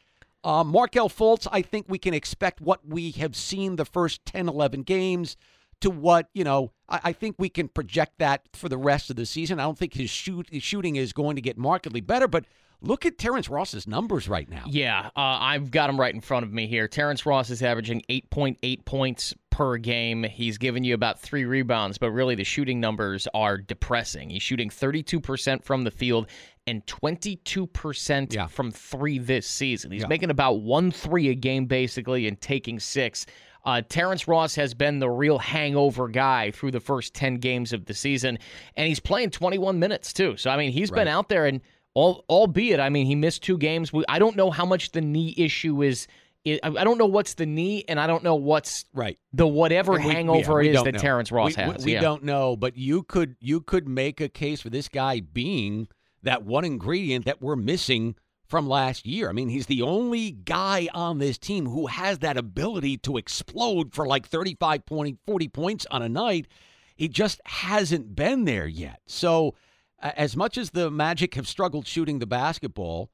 Uh, 0.46 0.62
Markelle 0.62 1.08
Fultz, 1.08 1.48
I 1.50 1.60
think 1.60 1.86
we 1.88 1.98
can 1.98 2.14
expect 2.14 2.60
what 2.60 2.86
we 2.86 3.10
have 3.10 3.34
seen 3.34 3.74
the 3.74 3.84
first 3.84 4.24
10, 4.26 4.48
11 4.48 4.84
games 4.84 5.36
to 5.80 5.90
what, 5.90 6.28
you 6.34 6.44
know, 6.44 6.70
I, 6.88 7.00
I 7.06 7.12
think 7.12 7.34
we 7.36 7.48
can 7.48 7.66
project 7.66 8.12
that 8.18 8.42
for 8.52 8.68
the 8.68 8.78
rest 8.78 9.10
of 9.10 9.16
the 9.16 9.26
season. 9.26 9.58
I 9.58 9.64
don't 9.64 9.76
think 9.76 9.94
his, 9.94 10.08
shoot, 10.08 10.48
his 10.48 10.62
shooting 10.62 10.94
is 10.94 11.12
going 11.12 11.34
to 11.34 11.42
get 11.42 11.58
markedly 11.58 12.00
better, 12.00 12.28
but 12.28 12.44
look 12.80 13.06
at 13.06 13.18
Terrence 13.18 13.48
Ross's 13.48 13.86
numbers 13.86 14.28
right 14.28 14.48
now. 14.48 14.64
Yeah, 14.68 15.06
uh, 15.16 15.20
I've 15.40 15.70
got 15.70 15.90
him 15.90 15.98
right 16.00 16.14
in 16.14 16.20
front 16.20 16.44
of 16.44 16.52
me 16.52 16.66
here. 16.66 16.88
Terrence 16.88 17.26
Ross 17.26 17.50
is 17.50 17.62
averaging 17.62 18.02
8.8 18.08 18.84
points 18.84 19.34
per 19.50 19.76
game. 19.78 20.22
He's 20.24 20.58
given 20.58 20.84
you 20.84 20.94
about 20.94 21.18
three 21.18 21.44
rebounds, 21.44 21.98
but 21.98 22.10
really 22.10 22.34
the 22.34 22.44
shooting 22.44 22.78
numbers 22.80 23.26
are 23.34 23.56
depressing. 23.58 24.30
He's 24.30 24.42
shooting 24.42 24.68
32% 24.70 25.64
from 25.64 25.84
the 25.84 25.90
field 25.90 26.28
and 26.66 26.84
22% 26.86 28.32
Yeah. 28.34 28.46
from 28.46 28.70
three 28.70 29.18
this 29.18 29.46
season. 29.46 29.92
He's 29.92 30.02
Yeah. 30.02 30.08
making 30.08 30.30
about 30.30 30.60
one 30.60 30.90
three 30.90 31.28
a 31.28 31.34
game, 31.34 31.66
basically, 31.66 32.26
and 32.26 32.40
taking 32.40 32.78
six. 32.80 33.26
Uh, 33.64 33.82
Terrence 33.88 34.28
Ross 34.28 34.54
has 34.54 34.74
been 34.74 35.00
the 35.00 35.10
real 35.10 35.38
hangover 35.38 36.06
guy 36.08 36.52
through 36.52 36.70
the 36.70 36.78
first 36.80 37.14
10 37.14 37.36
games 37.36 37.72
of 37.72 37.86
the 37.86 37.94
season, 37.94 38.38
and 38.76 38.86
he's 38.86 39.00
playing 39.00 39.30
21 39.30 39.78
minutes, 39.80 40.12
too. 40.12 40.36
So, 40.36 40.50
I 40.50 40.56
mean, 40.56 40.70
he's 40.70 40.90
been 40.90 41.08
out 41.08 41.28
there, 41.28 41.46
and 41.46 41.60
all, 41.96 42.24
albeit, 42.28 42.78
I 42.78 42.90
mean, 42.90 43.06
he 43.06 43.14
missed 43.14 43.42
two 43.42 43.56
games. 43.56 43.90
We- 43.92 44.04
I 44.06 44.18
don't 44.18 44.36
know 44.36 44.50
how 44.50 44.66
much 44.66 44.92
the 44.92 45.00
knee 45.00 45.32
issue 45.36 45.82
is. 45.82 46.06
I 46.46 46.58
I 46.62 46.84
don't 46.84 46.98
know 46.98 47.06
what's 47.06 47.34
the 47.34 47.46
knee, 47.46 47.84
and 47.88 47.98
I 47.98 48.06
don't 48.06 48.22
know 48.22 48.34
what's 48.36 48.84
Right. 48.92 49.18
the 49.32 49.46
whatever 49.46 49.92
we- 49.94 50.02
hangover 50.02 50.62
yeah, 50.62 50.68
we 50.68 50.68
it 50.68 50.74
is 50.76 50.84
that 50.84 50.92
know. 50.94 51.00
Terrence 51.00 51.32
Ross 51.32 51.56
we, 51.56 51.62
has. 51.62 51.78
We, 51.78 51.84
we 51.86 51.92
yeah. 51.94 52.00
don't 52.02 52.22
know, 52.22 52.54
but 52.54 52.76
you 52.76 53.02
could 53.02 53.34
you 53.40 53.60
could 53.62 53.88
make 53.88 54.20
a 54.20 54.28
case 54.28 54.60
for 54.60 54.68
this 54.70 54.88
guy 54.88 55.20
being 55.20 55.88
that 56.22 56.44
one 56.44 56.64
ingredient 56.66 57.24
that 57.24 57.40
we're 57.40 57.56
missing 57.56 58.14
from 58.46 58.68
last 58.68 59.06
year. 59.06 59.28
I 59.28 59.32
mean, 59.32 59.48
he's 59.48 59.66
the 59.66 59.82
only 59.82 60.30
guy 60.30 60.88
on 60.94 61.18
this 61.18 61.38
team 61.38 61.66
who 61.66 61.86
has 61.86 62.18
that 62.18 62.36
ability 62.36 62.98
to 62.98 63.16
explode 63.16 63.92
for 63.94 64.06
like 64.06 64.28
35 64.28 64.84
point, 64.86 65.18
40 65.26 65.48
points 65.48 65.86
on 65.90 66.02
a 66.02 66.08
night. 66.08 66.46
He 66.94 67.08
just 67.08 67.40
hasn't 67.46 68.14
been 68.14 68.44
there 68.44 68.66
yet. 68.66 69.00
So, 69.06 69.54
as 70.00 70.36
much 70.36 70.58
as 70.58 70.70
the 70.70 70.90
Magic 70.90 71.34
have 71.34 71.48
struggled 71.48 71.86
shooting 71.86 72.18
the 72.18 72.26
basketball, 72.26 73.10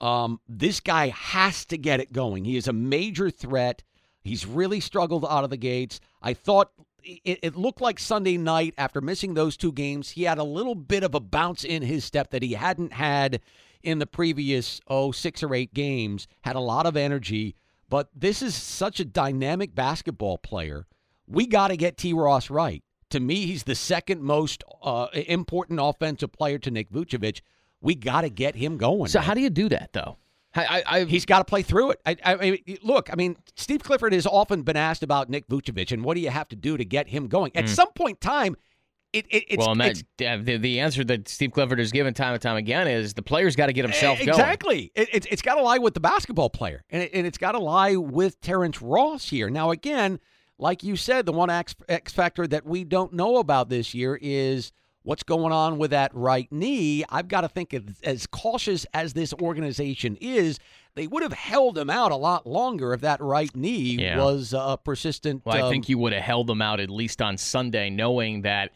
um, 0.00 0.40
this 0.48 0.80
guy 0.80 1.08
has 1.08 1.64
to 1.66 1.78
get 1.78 2.00
it 2.00 2.12
going. 2.12 2.44
He 2.44 2.56
is 2.56 2.68
a 2.68 2.72
major 2.72 3.30
threat. 3.30 3.82
He's 4.22 4.46
really 4.46 4.80
struggled 4.80 5.24
out 5.28 5.44
of 5.44 5.50
the 5.50 5.56
gates. 5.56 6.00
I 6.22 6.34
thought 6.34 6.72
it, 7.02 7.38
it 7.42 7.56
looked 7.56 7.80
like 7.80 7.98
Sunday 7.98 8.36
night 8.36 8.74
after 8.78 9.00
missing 9.00 9.34
those 9.34 9.56
two 9.56 9.72
games, 9.72 10.10
he 10.10 10.24
had 10.24 10.38
a 10.38 10.44
little 10.44 10.74
bit 10.74 11.02
of 11.02 11.14
a 11.14 11.20
bounce 11.20 11.64
in 11.64 11.82
his 11.82 12.04
step 12.04 12.30
that 12.30 12.42
he 12.42 12.54
hadn't 12.54 12.92
had 12.92 13.40
in 13.82 13.98
the 13.98 14.06
previous 14.06 14.80
oh 14.88 15.12
six 15.12 15.42
or 15.42 15.54
eight 15.54 15.74
games. 15.74 16.26
Had 16.42 16.56
a 16.56 16.60
lot 16.60 16.86
of 16.86 16.96
energy, 16.96 17.54
but 17.88 18.08
this 18.14 18.42
is 18.42 18.54
such 18.54 19.00
a 19.00 19.04
dynamic 19.04 19.74
basketball 19.74 20.38
player. 20.38 20.86
We 21.26 21.46
got 21.46 21.68
to 21.68 21.76
get 21.76 21.96
T. 21.96 22.12
Ross 22.12 22.50
right. 22.50 22.82
To 23.14 23.20
me, 23.20 23.46
he's 23.46 23.62
the 23.62 23.76
second 23.76 24.22
most 24.22 24.64
uh, 24.82 25.06
important 25.12 25.78
offensive 25.80 26.32
player 26.32 26.58
to 26.58 26.68
Nick 26.72 26.90
Vucevic. 26.90 27.42
We 27.80 27.94
got 27.94 28.22
to 28.22 28.28
get 28.28 28.56
him 28.56 28.76
going. 28.76 29.06
So 29.06 29.20
man. 29.20 29.26
how 29.26 29.34
do 29.34 29.40
you 29.40 29.50
do 29.50 29.68
that 29.68 29.92
though? 29.92 30.16
I, 30.52 30.82
I, 30.84 31.04
He's 31.04 31.24
got 31.24 31.38
to 31.38 31.44
play 31.44 31.62
through 31.62 31.92
it. 31.92 32.00
I, 32.04 32.16
I, 32.24 32.62
look, 32.82 33.12
I 33.12 33.14
mean, 33.14 33.36
Steve 33.54 33.84
Clifford 33.84 34.12
has 34.12 34.26
often 34.26 34.62
been 34.62 34.76
asked 34.76 35.04
about 35.04 35.30
Nick 35.30 35.46
Vucevic 35.46 35.92
and 35.92 36.02
what 36.02 36.14
do 36.14 36.22
you 36.22 36.30
have 36.30 36.48
to 36.48 36.56
do 36.56 36.76
to 36.76 36.84
get 36.84 37.06
him 37.06 37.28
going. 37.28 37.52
At 37.54 37.68
some 37.68 37.92
point 37.92 38.18
in 38.20 38.28
time, 38.28 38.56
it, 39.12 39.26
it, 39.30 39.44
it's, 39.46 39.60
well, 39.60 39.70
and 39.70 39.82
it's 39.82 40.02
uh, 40.20 40.38
the, 40.42 40.56
the 40.56 40.80
answer 40.80 41.04
that 41.04 41.28
Steve 41.28 41.52
Clifford 41.52 41.78
has 41.78 41.92
given 41.92 42.14
time 42.14 42.32
and 42.32 42.42
time 42.42 42.56
again 42.56 42.88
is 42.88 43.14
the 43.14 43.22
player's 43.22 43.54
got 43.54 43.66
to 43.66 43.72
get 43.72 43.84
himself 43.84 44.18
going. 44.18 44.28
exactly. 44.28 44.90
It, 44.96 45.08
it's 45.12 45.26
it's 45.30 45.42
got 45.42 45.54
to 45.54 45.62
lie 45.62 45.78
with 45.78 45.94
the 45.94 46.00
basketball 46.00 46.50
player, 46.50 46.82
and, 46.90 47.04
it, 47.04 47.12
and 47.14 47.24
it's 47.24 47.38
got 47.38 47.52
to 47.52 47.60
lie 47.60 47.94
with 47.94 48.40
Terrence 48.40 48.82
Ross 48.82 49.28
here. 49.28 49.50
Now, 49.50 49.70
again, 49.70 50.18
like 50.58 50.82
you 50.82 50.96
said, 50.96 51.26
the 51.26 51.32
one 51.32 51.50
X, 51.50 51.74
X 51.88 52.12
factor 52.12 52.46
that 52.46 52.64
we 52.64 52.84
don't 52.84 53.12
know 53.12 53.36
about 53.38 53.68
this 53.68 53.94
year 53.94 54.18
is 54.20 54.72
what's 55.02 55.22
going 55.22 55.52
on 55.52 55.76
with 55.78 55.90
that 55.90 56.14
right 56.14 56.50
knee. 56.50 57.04
I've 57.10 57.28
got 57.28 57.42
to 57.42 57.48
think 57.48 57.74
as 58.02 58.26
cautious 58.26 58.86
as 58.94 59.12
this 59.12 59.34
organization 59.34 60.16
is, 60.20 60.58
they 60.94 61.06
would 61.06 61.22
have 61.22 61.32
held 61.32 61.76
him 61.76 61.90
out 61.90 62.12
a 62.12 62.16
lot 62.16 62.46
longer 62.46 62.94
if 62.94 63.00
that 63.02 63.20
right 63.20 63.54
knee 63.54 63.96
Yeah. 64.00 64.22
was 64.22 64.54
uh, 64.54 64.76
persistent. 64.76 65.42
Well, 65.44 65.56
I 65.56 65.60
um, 65.62 65.68
think 65.70 65.88
you 65.88 65.98
would 65.98 66.12
have 66.12 66.22
held 66.22 66.46
them 66.46 66.62
out 66.62 66.80
at 66.80 66.88
least 66.88 67.20
on 67.20 67.36
Sunday, 67.36 67.90
knowing 67.90 68.42
that 68.42 68.70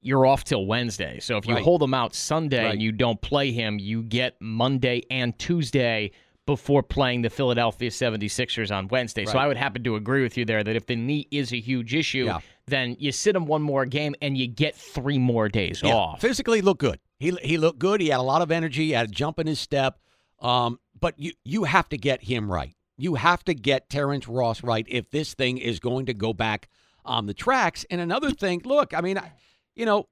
you're 0.00 0.26
off 0.26 0.42
till 0.42 0.66
Wednesday. 0.66 1.20
So 1.20 1.36
if 1.36 1.46
you 1.46 1.54
Right. 1.54 1.62
hold 1.62 1.80
him 1.82 1.94
out 1.94 2.12
Sunday 2.14 2.64
Right. 2.64 2.72
and 2.72 2.82
you 2.82 2.90
don't 2.90 3.20
play 3.20 3.52
him, 3.52 3.78
you 3.78 4.02
get 4.02 4.34
Monday 4.40 5.02
and 5.10 5.38
Tuesday 5.38 6.10
before 6.46 6.82
playing 6.82 7.22
the 7.22 7.30
Philadelphia 7.30 7.88
76ers 7.90 8.74
on 8.74 8.88
Wednesday. 8.88 9.24
So 9.24 9.38
I 9.38 9.46
would 9.46 9.56
happen 9.56 9.84
to 9.84 9.94
agree 9.96 10.22
with 10.22 10.36
you 10.36 10.44
there 10.44 10.64
that 10.64 10.74
if 10.76 10.86
the 10.86 10.96
knee 10.96 11.28
is 11.30 11.52
a 11.52 11.60
huge 11.60 11.94
issue, 11.94 12.24
Yeah. 12.24 12.40
then 12.66 12.96
you 12.98 13.12
sit 13.12 13.36
him 13.36 13.46
one 13.46 13.62
more 13.62 13.86
game 13.86 14.14
and 14.20 14.36
you 14.36 14.48
get 14.48 14.74
three 14.74 15.18
more 15.18 15.48
days 15.48 15.82
Yeah, 15.82 15.94
off. 15.94 16.20
Physically 16.20 16.60
looked 16.60 16.80
good. 16.80 16.98
He 17.20 17.30
he 17.42 17.58
looked 17.58 17.78
good. 17.78 18.00
He 18.00 18.08
had 18.08 18.18
a 18.18 18.22
lot 18.24 18.42
of 18.42 18.50
energy. 18.50 18.86
He 18.86 18.90
had 18.90 19.08
a 19.08 19.12
jump 19.12 19.38
in 19.38 19.46
his 19.46 19.60
step. 19.60 19.98
Um, 20.40 20.80
but 20.98 21.14
you 21.18 21.32
you 21.44 21.64
have 21.64 21.88
to 21.90 21.96
get 21.96 22.24
him 22.24 22.50
right. 22.50 22.74
You 22.96 23.14
have 23.14 23.44
to 23.44 23.54
get 23.54 23.88
Terrence 23.88 24.26
Ross 24.26 24.64
right 24.64 24.84
if 24.88 25.10
this 25.10 25.34
thing 25.34 25.58
is 25.58 25.78
going 25.78 26.06
to 26.06 26.14
go 26.14 26.32
back 26.32 26.68
on 27.04 27.26
the 27.26 27.34
tracks. 27.34 27.86
And 27.90 28.00
another 28.00 28.30
thing, 28.32 28.62
look, 28.64 28.92
I 28.94 29.00
mean, 29.00 29.18
I, 29.18 29.32
you 29.74 29.86
know, 29.86 30.08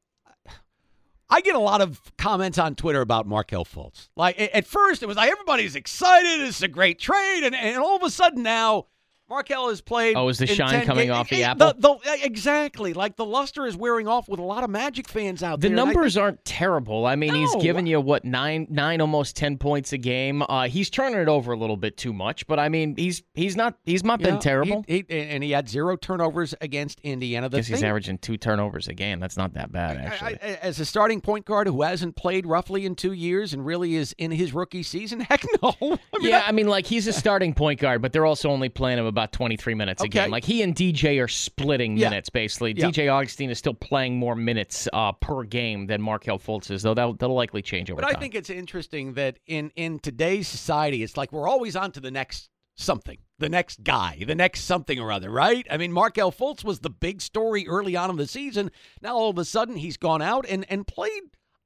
I 1.30 1.40
get 1.40 1.54
a 1.54 1.60
lot 1.60 1.80
of 1.80 2.00
comments 2.18 2.58
on 2.58 2.74
Twitter 2.74 3.00
about 3.00 3.26
Markelle 3.26 3.64
Fultz. 3.64 4.08
Like 4.16 4.38
at 4.38 4.66
first, 4.66 5.02
it 5.02 5.06
was 5.06 5.16
like 5.16 5.30
everybody's 5.30 5.76
excited. 5.76 6.40
It's 6.46 6.62
a 6.62 6.68
great 6.68 6.98
trade, 6.98 7.44
and, 7.44 7.54
and 7.54 7.78
all 7.78 7.96
of 7.96 8.02
a 8.02 8.10
sudden 8.10 8.42
now. 8.42 8.86
Markelle 9.30 9.68
has 9.68 9.80
played. 9.80 10.16
Oh, 10.16 10.28
is 10.28 10.38
the 10.38 10.46
shine 10.46 10.84
coming 10.84 11.10
off 11.10 11.28
the 11.30 11.44
apple? 11.44 11.72
the- 11.78 11.98
exactly. 12.22 12.92
Like 12.92 13.16
the 13.16 13.24
luster 13.24 13.66
is 13.66 13.76
wearing 13.76 14.08
off 14.08 14.28
with 14.28 14.40
a 14.40 14.42
lot 14.44 14.64
of 14.64 14.70
Magic 14.70 15.08
fans 15.08 15.42
out 15.42 15.60
The 15.60 15.68
there. 15.68 15.76
The 15.76 15.82
I 15.82 15.84
numbers 15.86 16.16
aren't 16.16 16.44
terrible. 16.44 17.06
I 17.06 17.16
mean, 17.16 17.34
he's 17.34 17.54
No. 17.54 17.60
giving 17.60 17.86
you 17.86 18.00
what 18.00 18.24
nine, 18.24 18.66
nine, 18.70 19.00
almost 19.00 19.36
ten 19.36 19.56
points 19.56 19.92
a 19.92 19.98
game. 19.98 20.42
Uh, 20.42 20.68
he's 20.68 20.90
turning 20.90 21.18
it 21.20 21.28
over 21.28 21.52
a 21.52 21.56
little 21.56 21.76
bit 21.76 21.96
too 21.96 22.12
much, 22.12 22.46
but 22.46 22.58
I 22.58 22.68
mean, 22.68 22.94
he's 22.96 23.22
he's 23.34 23.56
not 23.56 23.74
he's 23.84 24.02
not 24.04 24.20
been 24.20 24.34
Yeah, 24.34 24.40
terrible. 24.40 24.84
He, 24.88 25.04
he, 25.08 25.20
and 25.20 25.42
he 25.44 25.52
had 25.52 25.68
zero 25.68 25.96
turnovers 25.96 26.54
against 26.60 27.00
Indiana. 27.02 27.48
The 27.48 27.58
I 27.58 27.60
guess 27.60 27.68
he's 27.68 27.82
averaging 27.82 28.18
two 28.18 28.36
turnovers 28.36 28.88
a 28.88 28.94
game. 28.94 29.20
That's 29.20 29.36
not 29.36 29.54
that 29.54 29.70
bad, 29.72 29.96
I- 29.96 30.00
actually. 30.00 30.38
I- 30.42 30.58
as 30.62 30.80
a 30.80 30.84
starting 30.84 31.20
point 31.20 31.44
guard 31.44 31.66
who 31.66 31.82
hasn't 31.82 32.16
played 32.16 32.46
roughly 32.46 32.84
in 32.86 32.94
two 32.94 33.12
years 33.12 33.52
and 33.52 33.64
really 33.64 33.94
is 33.96 34.14
in 34.18 34.30
his 34.30 34.52
rookie 34.52 34.82
season, 34.82 35.20
heck 35.30 35.44
no. 35.62 35.74
I 35.80 35.88
mean, 35.90 35.98
yeah, 36.30 36.42
I 36.46 36.52
mean, 36.52 36.66
like 36.68 36.86
he's 36.86 37.06
a 37.06 37.12
starting 37.12 37.54
point 37.54 37.78
guard, 37.80 38.02
but 38.02 38.12
they're 38.12 38.26
also 38.26 38.50
only 38.50 38.68
playing 38.68 38.98
him 38.98 39.06
about 39.06 39.19
twenty 39.26 39.56
three 39.56 39.74
minutes 39.74 40.02
a 40.02 40.06
Okay. 40.06 40.22
game. 40.22 40.30
Like 40.30 40.44
he 40.44 40.62
and 40.62 40.74
DJ 40.74 41.22
are 41.22 41.28
splitting 41.28 41.96
Yeah. 41.96 42.10
minutes 42.10 42.28
basically. 42.30 42.74
Yeah. 42.76 42.86
DJ 42.88 43.08
Augustin 43.12 43.50
is 43.50 43.58
still 43.58 43.74
playing 43.74 44.16
more 44.16 44.34
minutes 44.34 44.88
uh, 44.92 45.12
per 45.12 45.44
game 45.44 45.86
than 45.86 46.00
Markelle 46.02 46.38
Fultz 46.38 46.70
is, 46.70 46.82
though 46.82 46.94
that'll, 46.94 47.14
that'll 47.14 47.34
likely 47.36 47.62
change 47.62 47.90
over 47.90 48.00
time. 48.00 48.10
But 48.10 48.16
I 48.16 48.20
think 48.20 48.34
it's 48.34 48.50
interesting 48.50 49.14
that 49.14 49.38
in 49.46 49.70
in 49.76 49.98
today's 49.98 50.48
society, 50.48 51.02
it's 51.02 51.16
like 51.16 51.32
we're 51.32 51.48
always 51.48 51.76
on 51.76 51.92
to 51.92 52.00
the 52.00 52.10
next 52.10 52.48
something, 52.76 53.18
the 53.38 53.48
next 53.48 53.82
guy, 53.84 54.22
the 54.26 54.34
next 54.34 54.62
something 54.62 54.98
or 54.98 55.12
other, 55.12 55.28
right? 55.30 55.66
I 55.70 55.76
mean, 55.76 55.92
Markelle 55.92 56.32
Fultz 56.32 56.64
was 56.64 56.80
the 56.80 56.88
big 56.88 57.20
story 57.20 57.66
early 57.68 57.94
on 57.94 58.08
in 58.08 58.16
the 58.16 58.26
season. 58.26 58.70
Now 59.02 59.16
all 59.16 59.28
of 59.30 59.36
a 59.38 59.44
sudden 59.44 59.76
he's 59.76 59.96
gone 59.98 60.22
out 60.22 60.46
and 60.48 60.64
and 60.70 60.86
played, 60.86 61.22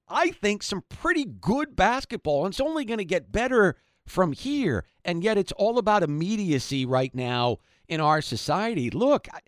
I 0.08 0.30
think, 0.30 0.62
some 0.64 0.82
pretty 0.88 1.24
good 1.24 1.76
basketball, 1.76 2.44
and 2.46 2.52
it's 2.52 2.60
only 2.60 2.84
going 2.84 2.98
to 2.98 3.04
get 3.04 3.30
better 3.30 3.76
from 4.06 4.32
here. 4.32 4.84
And 5.04 5.22
yet, 5.22 5.38
it's 5.38 5.52
all 5.52 5.78
about 5.78 6.02
immediacy 6.02 6.86
right 6.86 7.14
now 7.14 7.58
in 7.88 8.00
our 8.00 8.22
society. 8.22 8.90
Look. 8.90 9.28
I, 9.32 9.40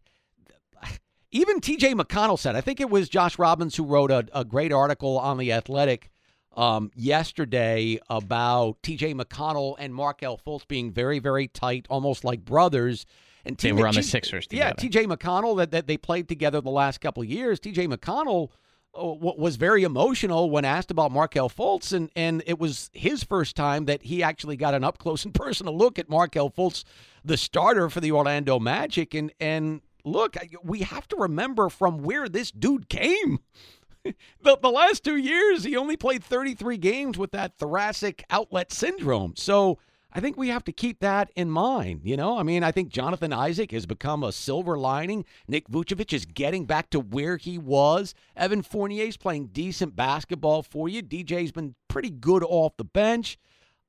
even 1.30 1.60
TJ 1.60 1.94
McConnell 2.00 2.38
said, 2.38 2.56
I 2.56 2.60
think 2.60 2.80
it 2.80 2.90
was 2.90 3.08
Josh 3.08 3.38
Robbins 3.38 3.76
who 3.76 3.84
wrote 3.84 4.10
a, 4.10 4.26
a 4.32 4.44
great 4.44 4.72
article 4.72 5.18
on 5.18 5.38
The 5.38 5.52
Athletic 5.52 6.10
um, 6.56 6.90
yesterday 6.94 7.98
about 8.08 8.80
TJ 8.82 9.14
McConnell 9.20 9.76
and 9.78 9.94
Markelle 9.94 10.38
Fultz 10.38 10.66
being 10.66 10.90
very, 10.90 11.18
very 11.18 11.48
tight, 11.48 11.86
almost 11.90 12.25
like 12.25 12.44
brothers. 12.44 13.04
And 13.44 13.56
They 13.58 13.72
were 13.72 13.86
on 13.86 13.94
the 13.94 14.00
T- 14.00 14.06
Sixers 14.08 14.48
Yeah. 14.50 14.72
TJ 14.72 15.06
McConnell, 15.06 15.56
that, 15.58 15.70
that 15.70 15.86
they 15.86 15.96
played 15.96 16.28
together 16.28 16.60
the 16.60 16.70
last 16.70 17.00
couple 17.00 17.22
of 17.22 17.28
years. 17.28 17.60
TJ 17.60 17.92
McConnell 17.92 18.50
Uh, 18.97 19.15
was 19.19 19.57
very 19.57 19.83
emotional 19.83 20.50
when 20.50 20.65
asked 20.65 20.91
about 20.91 21.12
Markelle 21.12 21.50
Fultz, 21.50 21.93
and, 21.93 22.11
and 22.17 22.43
it 22.47 22.59
was 22.59 22.91
his 22.93 23.23
first 23.23 23.57
time 23.57 23.85
that 23.87 24.03
he 24.03 24.23
actually 24.23 24.57
got 24.57 24.75
an 24.75 24.85
up 24.85 24.99
close 24.99 25.25
and 25.25 25.35
personal 25.45 25.76
look 25.76 25.99
at 25.99 26.09
Markelle 26.09 26.50
Fultz, 26.50 26.85
the 27.25 27.37
starter 27.37 27.91
for 27.91 28.00
the 28.00 28.12
Orlando 28.12 28.59
Magic. 28.59 29.15
And, 29.15 29.33
and 29.41 29.81
look, 30.05 30.37
we 30.62 30.81
have 30.81 31.07
to 31.09 31.17
remember 31.17 31.69
from 31.69 32.03
where 32.03 32.29
this 32.29 32.50
dude 32.50 32.88
came. 32.88 33.41
the, 34.05 34.57
the 34.57 34.71
last 34.71 35.05
two 35.05 35.17
years, 35.17 35.65
he 35.65 35.76
only 35.76 35.97
played 35.97 36.25
33 36.25 36.76
games 36.79 37.19
with 37.19 37.33
that 37.33 37.59
thoracic 37.59 38.25
outlet 38.31 38.73
syndrome. 38.73 39.35
So 39.37 39.79
I 40.16 40.20
think 40.20 40.38
we 40.38 40.49
have 40.49 40.64
to 40.64 40.73
keep 40.73 41.00
that 41.00 41.30
in 41.37 41.50
mind. 41.50 42.00
You 42.04 42.16
know, 42.16 42.38
I 42.38 42.42
mean, 42.42 42.64
I 42.64 42.73
think 42.73 42.88
Jonathan 42.88 43.35
Isaac 43.35 43.70
has 43.73 43.85
become 43.85 44.23
a 44.23 44.32
silver 44.32 44.78
lining. 44.78 45.26
Nick 45.46 45.68
Vucevic 45.68 46.11
is 46.14 46.25
getting 46.25 46.64
back 46.64 46.88
to 46.90 47.00
where 47.00 47.37
he 47.37 47.58
was. 47.58 48.14
Evan 48.35 48.62
Fournier's 48.62 49.18
playing 49.18 49.49
decent 49.49 49.94
basketball 49.94 50.62
for 50.62 50.88
you. 50.88 51.02
DJ's 51.02 51.52
been 51.52 51.75
pretty 51.88 52.08
good 52.08 52.42
off 52.42 52.78
the 52.78 52.85
bench. 52.85 53.38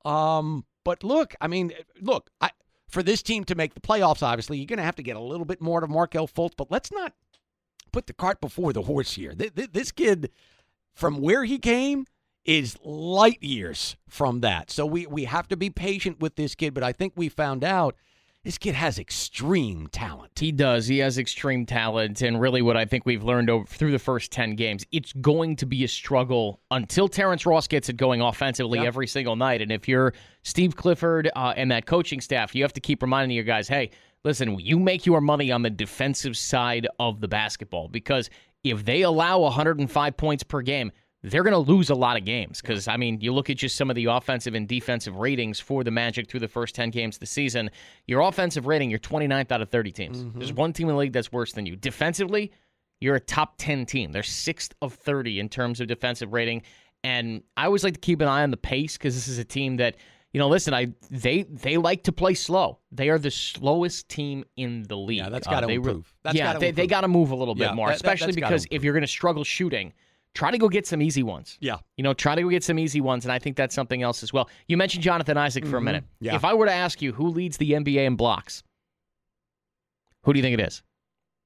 Um, 0.04 0.66
but 0.84 1.02
look, 1.02 1.34
I 1.40 1.48
mean, 1.48 1.72
look, 2.02 2.30
I, 2.42 2.50
for 2.90 3.02
this 3.02 3.22
team 3.22 3.46
to 3.46 3.56
make 3.56 3.74
the 3.74 3.80
playoffs, 3.80 4.22
obviously, 4.22 4.58
you're 4.58 4.68
going 4.68 4.80
to 4.80 4.84
have 4.84 4.98
to 4.98 5.04
get 5.04 5.16
a 5.16 5.22
little 5.22 5.46
bit 5.46 5.62
more 5.62 5.80
to 5.80 5.88
Markelle 5.88 6.28
Fultz, 6.28 6.58
but 6.58 6.70
let's 6.70 6.92
not 6.92 7.14
put 7.94 8.06
the 8.06 8.14
cart 8.14 8.42
before 8.42 8.74
the 8.74 8.82
horse 8.82 9.14
here. 9.14 9.32
Th- 9.34 9.56
th- 9.56 9.72
This 9.72 9.94
kid, 9.94 10.32
from 10.94 11.22
where 11.22 11.46
he 11.46 11.58
came, 11.58 12.06
is 12.48 12.78
light 12.84 13.44
years 13.44 13.98
from 14.08 14.40
that. 14.42 14.72
So 14.72 14.86
we 14.86 15.06
we 15.06 15.26
have 15.26 15.48
to 15.50 15.58
be 15.58 15.70
patient 15.70 16.20
with 16.20 16.36
this 16.36 16.56
kid, 16.56 16.74
but 16.74 16.82
I 16.84 16.94
think 16.94 17.14
we 17.16 17.30
found 17.30 17.64
out 17.64 17.96
this 18.44 18.58
kid 18.58 18.76
has 18.76 18.98
extreme 18.98 19.88
talent. 19.88 20.32
He 20.40 20.54
does. 20.54 20.88
He 20.88 21.00
has 21.00 21.18
extreme 21.18 21.66
talent, 21.66 22.22
and 22.22 22.40
really, 22.40 22.62
what 22.62 22.78
I 22.78 22.86
think 22.86 23.06
we've 23.06 23.24
learned 23.24 23.50
over 23.50 23.66
through 23.66 23.92
the 23.92 24.00
first 24.00 24.32
ten 24.32 24.56
games, 24.56 24.86
it's 24.94 25.12
going 25.12 25.58
to 25.58 25.66
be 25.66 25.84
a 25.84 25.88
struggle 25.88 26.62
until 26.72 27.10
Terrence 27.10 27.46
Ross 27.46 27.68
gets 27.68 27.90
it 27.90 27.98
going 27.98 28.22
offensively 28.22 28.80
Yep. 28.80 28.88
every 28.88 29.08
single 29.08 29.36
night. 29.36 29.62
And 29.62 29.70
if 29.72 29.86
you're 29.88 30.14
Steve 30.44 30.78
Clifford 30.78 31.30
uh, 31.36 31.54
and 31.58 31.70
that 31.72 31.86
coaching 31.86 32.22
staff, 32.22 32.56
you 32.56 32.64
have 32.64 32.74
to 32.74 32.80
keep 32.80 33.02
reminding 33.02 33.36
your 33.36 33.44
guys, 33.44 33.68
hey, 33.68 33.90
listen, 34.24 34.58
you 34.58 34.80
make 34.80 35.06
your 35.06 35.20
money 35.20 35.52
on 35.52 35.62
the 35.64 35.70
defensive 35.70 36.38
side 36.38 36.88
of 37.00 37.20
the 37.20 37.28
basketball 37.28 37.90
because 37.90 38.30
if 38.64 38.86
they 38.86 39.02
allow 39.02 39.40
105 39.40 40.16
points 40.16 40.44
per 40.44 40.62
game. 40.62 40.92
They're 41.30 41.44
going 41.44 41.54
to 41.54 41.72
lose 41.72 41.90
a 41.90 41.96
lot 41.96 42.18
of 42.18 42.26
games 42.26 42.62
because, 42.62 42.88
I 42.88 42.98
mean, 42.98 43.22
you 43.22 43.34
look 43.34 43.50
at 43.50 43.58
just 43.58 43.76
some 43.76 43.90
of 43.90 43.96
the 43.96 44.06
offensive 44.06 44.56
and 44.56 44.68
defensive 44.68 45.16
ratings 45.16 45.60
for 45.60 45.84
the 45.84 45.92
Magic 45.92 46.30
through 46.30 46.40
the 46.42 46.48
first 46.48 46.76
10 46.76 46.90
games 46.90 47.16
of 47.18 47.20
the 47.22 47.26
season. 47.26 47.70
Your 48.06 48.22
offensive 48.22 48.66
rating, 48.68 48.90
you're 48.90 49.00
29th 49.00 49.52
out 49.52 49.62
of 49.62 49.70
30 49.70 49.92
teams. 49.92 50.26
There's 50.36 50.54
one 50.54 50.74
team 50.74 50.90
in 50.90 50.96
the 50.96 51.00
league 51.00 51.14
that's 51.14 51.32
worse 51.32 51.54
than 51.54 51.66
you. 51.66 51.76
Defensively, 51.76 52.52
you're 53.00 53.16
a 53.16 53.20
top 53.20 53.56
10 53.58 53.86
team. 53.86 54.12
They're 54.12 54.24
sixth 54.24 54.74
of 54.82 54.94
30 54.94 55.40
in 55.40 55.50
terms 55.50 55.80
of 55.82 55.88
defensive 55.88 56.34
rating. 56.34 56.64
And 57.04 57.44
I 57.56 57.66
always 57.66 57.84
like 57.84 57.94
to 57.94 58.00
keep 58.00 58.22
an 58.22 58.28
eye 58.28 58.44
on 58.44 58.52
the 58.52 58.58
pace 58.58 58.98
because 58.98 59.14
this 59.16 59.28
is 59.28 59.38
a 59.38 59.44
team 59.46 59.78
that, 59.78 59.98
you 60.34 60.40
know, 60.40 60.50
listen, 60.50 60.74
I 60.74 60.88
they 61.10 61.44
they 61.44 61.78
like 61.78 62.04
to 62.04 62.12
play 62.12 62.34
slow. 62.34 62.80
They 62.92 63.10
are 63.10 63.20
the 63.20 63.32
slowest 63.32 64.10
team 64.10 64.44
in 64.58 64.84
the 64.84 64.98
league. 64.98 65.20
Yeah, 65.20 65.30
that's 65.30 65.48
Uh, 65.48 65.52
gotta 65.52 65.68
they 65.68 65.76
improve. 65.76 66.14
Yeah, 66.36 66.54
they, 66.60 66.72
they 66.72 66.88
got 66.88 67.02
to 67.02 67.08
move 67.08 67.32
a 67.32 67.36
little 67.36 67.56
bit 67.56 67.66
Yeah, 67.66 67.74
more, 67.74 67.88
that- 67.88 67.94
that- 68.02 68.14
especially 68.16 68.34
because 68.34 68.66
if 68.72 68.84
you're 68.84 68.94
going 68.94 69.02
to 69.04 69.08
struggle 69.08 69.44
shooting, 69.44 69.94
try 70.38 70.52
to 70.52 70.58
go 70.60 70.70
get 70.70 70.86
some 70.86 71.02
easy 71.02 71.24
ones. 71.24 71.58
Yeah. 71.60 71.78
You 71.96 72.04
know, 72.04 72.14
try 72.14 72.36
to 72.36 72.44
go 72.44 72.50
get 72.50 72.64
some 72.64 72.78
easy 72.78 73.02
ones, 73.02 73.26
and 73.26 73.32
I 73.32 73.40
think 73.40 73.58
that's 73.58 73.74
something 73.74 74.04
else 74.04 74.22
as 74.22 74.32
well. 74.32 74.50
You 74.68 74.78
mentioned 74.78 75.04
Jonathan 75.04 75.36
Isaac 75.36 75.66
for 75.66 75.78
a 75.78 75.82
minute. 75.82 76.04
Mm-hmm. 76.04 76.26
Yeah. 76.26 76.36
If 76.36 76.46
I 76.46 76.54
were 76.54 76.68
to 76.68 76.72
ask 76.72 77.02
you 77.02 77.12
who 77.12 77.30
leads 77.30 77.58
the 77.58 77.72
NBA 77.72 78.06
in 78.06 78.16
blocks, 78.16 78.62
who 80.24 80.34
do 80.34 80.38
you 80.38 80.44
think 80.44 80.60
it 80.60 80.64
is? 80.64 80.84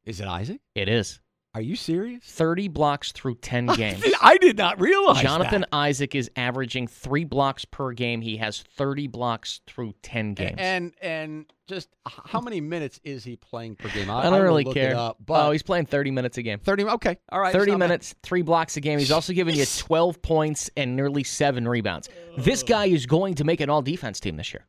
Is 0.04 0.20
it 0.20 0.28
Isaac? 0.28 0.60
It 0.76 0.90
is 0.90 1.22
Are 1.54 1.62
you 1.62 1.76
serious? 1.76 2.24
30 2.24 2.70
blocks 2.70 3.12
through 3.12 3.36
10 3.36 3.66
games. 3.76 4.02
I 4.22 4.38
did 4.38 4.58
not 4.58 4.80
realize 4.80 5.22
Jonathan 5.22 5.62
that. 5.62 5.76
Isaac 5.76 6.16
is 6.16 6.32
averaging 6.38 6.88
three 6.88 7.26
blocks 7.26 7.66
per 7.66 7.92
game. 7.92 8.22
He 8.22 8.38
has 8.38 8.62
30 8.62 9.08
blocks 9.08 9.60
through 9.68 9.94
10 10.02 10.34
games. 10.34 10.56
And 10.58 10.94
and 11.02 11.52
just 11.68 11.90
how 12.06 12.40
many 12.40 12.62
minutes 12.62 13.02
is 13.04 13.26
he 13.26 13.36
playing 13.36 13.76
per 13.76 13.90
game? 13.90 14.10
I 14.10 14.24
don't 14.24 14.32
will 14.32 14.42
really 14.42 14.64
care. 14.64 14.96
Up, 14.96 15.18
oh, 15.28 15.52
he's 15.52 15.62
playing 15.64 15.88
30 15.88 16.12
minutes 16.12 16.38
a 16.38 16.42
game. 16.42 16.60
30 16.60 16.86
Okay. 16.86 17.18
All 17.30 17.42
right. 17.42 17.52
30 17.52 17.72
not 17.72 17.80
bad. 17.80 17.86
minutes, 17.86 18.16
three 18.24 18.44
blocks 18.44 18.78
a 18.78 18.82
game. 18.82 18.98
He's 18.98 19.12
also 19.12 19.34
giving 19.34 19.56
you 19.56 19.66
12 19.66 20.22
points 20.22 20.70
and 20.78 20.96
nearly 20.96 21.26
seven 21.26 21.68
rebounds. 21.68 22.08
This 22.38 22.64
guy 22.64 22.86
is 22.86 23.06
going 23.06 23.36
to 23.36 23.44
make 23.44 23.60
an 23.60 23.70
all 23.70 23.82
defense 23.82 24.22
team 24.22 24.38
this 24.38 24.54
year. 24.54 24.66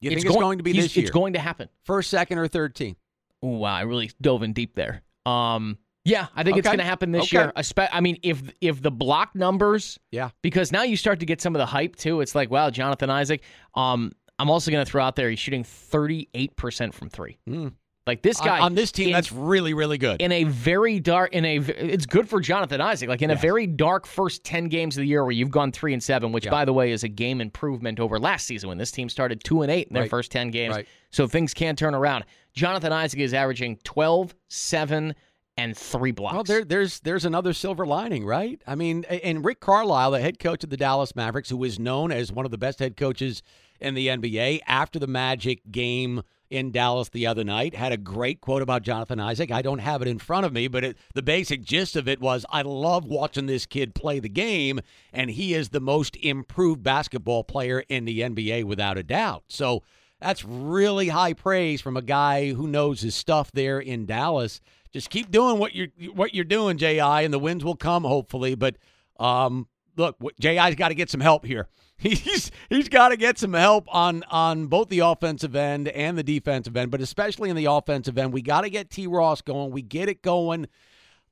You 0.00 0.08
think 0.10 0.24
it's 0.24 0.34
going 0.34 0.56
to 0.58 0.64
be 0.64 0.72
this 0.72 0.96
year? 0.96 1.04
It's 1.04 1.10
going 1.10 1.34
to 1.34 1.40
happen. 1.40 1.68
First, 1.84 2.08
second, 2.08 2.38
or 2.38 2.48
third 2.48 2.74
team? 2.74 2.96
Ooh, 3.44 3.48
wow, 3.48 3.74
I 3.74 3.82
really 3.82 4.10
dove 4.20 4.42
in 4.42 4.54
deep 4.54 4.74
there. 4.74 5.02
Um, 5.26 5.76
yeah, 6.04 6.26
I 6.34 6.42
think 6.42 6.56
it's 6.56 6.66
going 6.66 6.78
to 6.78 6.84
happen 6.84 7.12
this 7.12 7.24
Okay. 7.24 7.36
year. 7.38 7.52
Espe- 7.56 7.88
I 7.92 8.00
mean, 8.00 8.18
if 8.22 8.42
if 8.60 8.80
the 8.82 8.90
block 8.90 9.34
numbers, 9.34 9.98
Yeah. 10.10 10.30
because 10.42 10.72
now 10.72 10.82
you 10.82 10.96
start 10.96 11.20
to 11.20 11.26
get 11.26 11.40
some 11.40 11.54
of 11.54 11.58
the 11.58 11.66
hype 11.66 11.96
too. 11.96 12.20
It's 12.20 12.34
like, 12.34 12.50
wow, 12.50 12.70
Jonathan 12.70 13.10
Isaac. 13.10 13.42
Um, 13.74 14.12
I'm 14.38 14.48
also 14.50 14.70
going 14.70 14.84
to 14.84 14.90
throw 14.90 15.04
out 15.04 15.16
there 15.16 15.28
he's 15.28 15.38
shooting 15.38 15.64
38 15.64 16.56
percent 16.56 16.94
from 16.94 17.10
three. 17.10 17.38
Mm. 17.48 17.72
Like 18.06 18.22
this 18.22 18.40
guy 18.40 18.58
on, 18.58 18.74
this 18.74 18.90
team, 18.90 19.08
in- 19.08 19.12
that's 19.12 19.30
really, 19.30 19.74
really 19.74 19.98
good. 19.98 20.20
in 20.22 20.32
a 20.32 20.44
very 20.44 20.98
dark 20.98 21.32
in 21.34 21.44
a 21.44 21.56
it's 21.58 22.06
good 22.06 22.28
for 22.28 22.40
Jonathan 22.40 22.80
Isaac 22.80 23.08
like 23.10 23.20
in 23.22 23.30
a 23.30 23.36
very 23.36 23.66
dark 23.66 24.06
first 24.06 24.42
10 24.42 24.68
games 24.68 24.96
of 24.96 25.02
the 25.02 25.06
year 25.06 25.22
where 25.22 25.30
you've 25.32 25.50
gone 25.50 25.70
3 25.70 25.92
and 25.92 26.02
7 26.02 26.32
which 26.32 26.46
Yeah. 26.46 26.50
by 26.50 26.64
the 26.64 26.72
way 26.72 26.90
is 26.90 27.04
a 27.04 27.08
game 27.08 27.40
improvement 27.42 28.00
over 28.00 28.18
last 28.18 28.46
season 28.46 28.68
when 28.70 28.78
this 28.78 28.90
team 28.90 29.08
started 29.10 29.44
2 29.44 29.60
and 29.62 29.70
8 29.70 29.88
in 29.88 29.94
their 29.94 30.04
Right. 30.04 30.10
first 30.10 30.32
10 30.32 30.50
games 30.50 30.74
Right. 30.74 30.88
so 31.10 31.28
things 31.28 31.52
can 31.54 31.76
turn 31.76 31.94
around 31.94 32.24
Jonathan 32.54 32.90
Isaac 32.92 33.20
is 33.20 33.34
averaging 33.34 33.76
12 33.84 34.34
7 34.48 35.14
and 35.60 35.76
3 35.76 36.10
blocks 36.12 36.34
Well, 36.34 36.44
there, 36.44 36.64
there's 36.64 37.00
there's 37.00 37.24
another 37.24 37.52
silver 37.52 37.86
lining, 37.86 38.24
right? 38.24 38.60
I 38.66 38.74
mean, 38.74 39.04
and 39.04 39.44
Rick 39.44 39.60
Carlisle, 39.60 40.12
the 40.12 40.20
head 40.20 40.38
coach 40.38 40.64
of 40.64 40.70
the 40.70 40.76
Dallas 40.76 41.14
Mavericks, 41.14 41.50
who 41.50 41.62
is 41.64 41.78
known 41.78 42.12
as 42.12 42.32
one 42.32 42.44
of 42.44 42.50
the 42.50 42.58
best 42.58 42.78
head 42.78 42.96
coaches 42.96 43.42
in 43.80 43.94
the 43.94 44.08
NBA, 44.08 44.60
after 44.66 44.98
the 44.98 45.06
Magic 45.06 45.60
game 45.70 46.22
in 46.50 46.72
Dallas 46.72 47.08
the 47.08 47.26
other 47.26 47.44
night, 47.44 47.74
had 47.74 47.92
a 47.92 47.96
great 47.96 48.40
quote 48.40 48.60
about 48.60 48.82
Jonathan 48.82 49.20
Isaac. 49.20 49.52
I 49.52 49.62
don't 49.62 49.78
have 49.78 50.02
it 50.02 50.08
in 50.08 50.18
front 50.18 50.44
of 50.44 50.52
me, 50.52 50.66
but 50.66 50.82
it, 50.82 50.96
the 51.14 51.22
basic 51.22 51.62
gist 51.62 51.94
of 51.94 52.08
it 52.08 52.20
was, 52.20 52.44
I 52.50 52.62
love 52.62 53.04
watching 53.04 53.46
this 53.46 53.66
kid 53.66 53.94
play 53.94 54.18
the 54.18 54.28
game, 54.28 54.80
and 55.12 55.30
he 55.30 55.54
is 55.54 55.68
the 55.68 55.80
most 55.80 56.16
improved 56.16 56.82
basketball 56.82 57.44
player 57.44 57.84
in 57.88 58.04
the 58.04 58.20
NBA 58.20 58.64
without 58.64 58.98
a 58.98 59.02
doubt. 59.02 59.44
So. 59.48 59.82
That's 60.20 60.44
really 60.44 61.08
high 61.08 61.32
praise 61.32 61.80
from 61.80 61.96
a 61.96 62.02
guy 62.02 62.52
who 62.52 62.66
knows 62.66 63.00
his 63.00 63.14
stuff 63.14 63.50
there 63.52 63.80
in 63.80 64.06
Dallas. 64.06 64.60
Just 64.92 65.10
keep 65.10 65.30
doing 65.30 65.58
what 65.58 65.74
you're 65.74 65.88
what 66.12 66.34
you're 66.34 66.44
doing, 66.44 66.76
Ji, 66.76 66.98
and 66.98 67.32
the 67.32 67.38
wins 67.38 67.64
will 67.64 67.76
come 67.76 68.04
hopefully. 68.04 68.54
But 68.54 68.76
um, 69.18 69.68
look, 69.96 70.16
Ji's 70.40 70.74
got 70.74 70.88
to 70.88 70.94
get 70.94 71.10
some 71.10 71.20
help 71.20 71.44
here. 71.44 71.68
He's 72.00 72.50
he's 72.70 72.88
got 72.88 73.10
to 73.10 73.16
get 73.18 73.38
some 73.38 73.52
help 73.52 73.84
on 73.94 74.22
on 74.30 74.68
both 74.68 74.88
the 74.88 75.00
offensive 75.00 75.54
end 75.54 75.86
and 75.88 76.16
the 76.16 76.22
defensive 76.22 76.74
end, 76.74 76.90
but 76.90 77.02
especially 77.02 77.50
in 77.50 77.56
the 77.56 77.66
offensive 77.66 78.16
end. 78.16 78.32
We 78.32 78.40
got 78.40 78.62
to 78.62 78.70
get 78.70 78.88
T. 78.88 79.06
Ross 79.06 79.42
going. 79.42 79.70
We 79.70 79.82
get 79.82 80.08
it 80.08 80.22
going. 80.22 80.66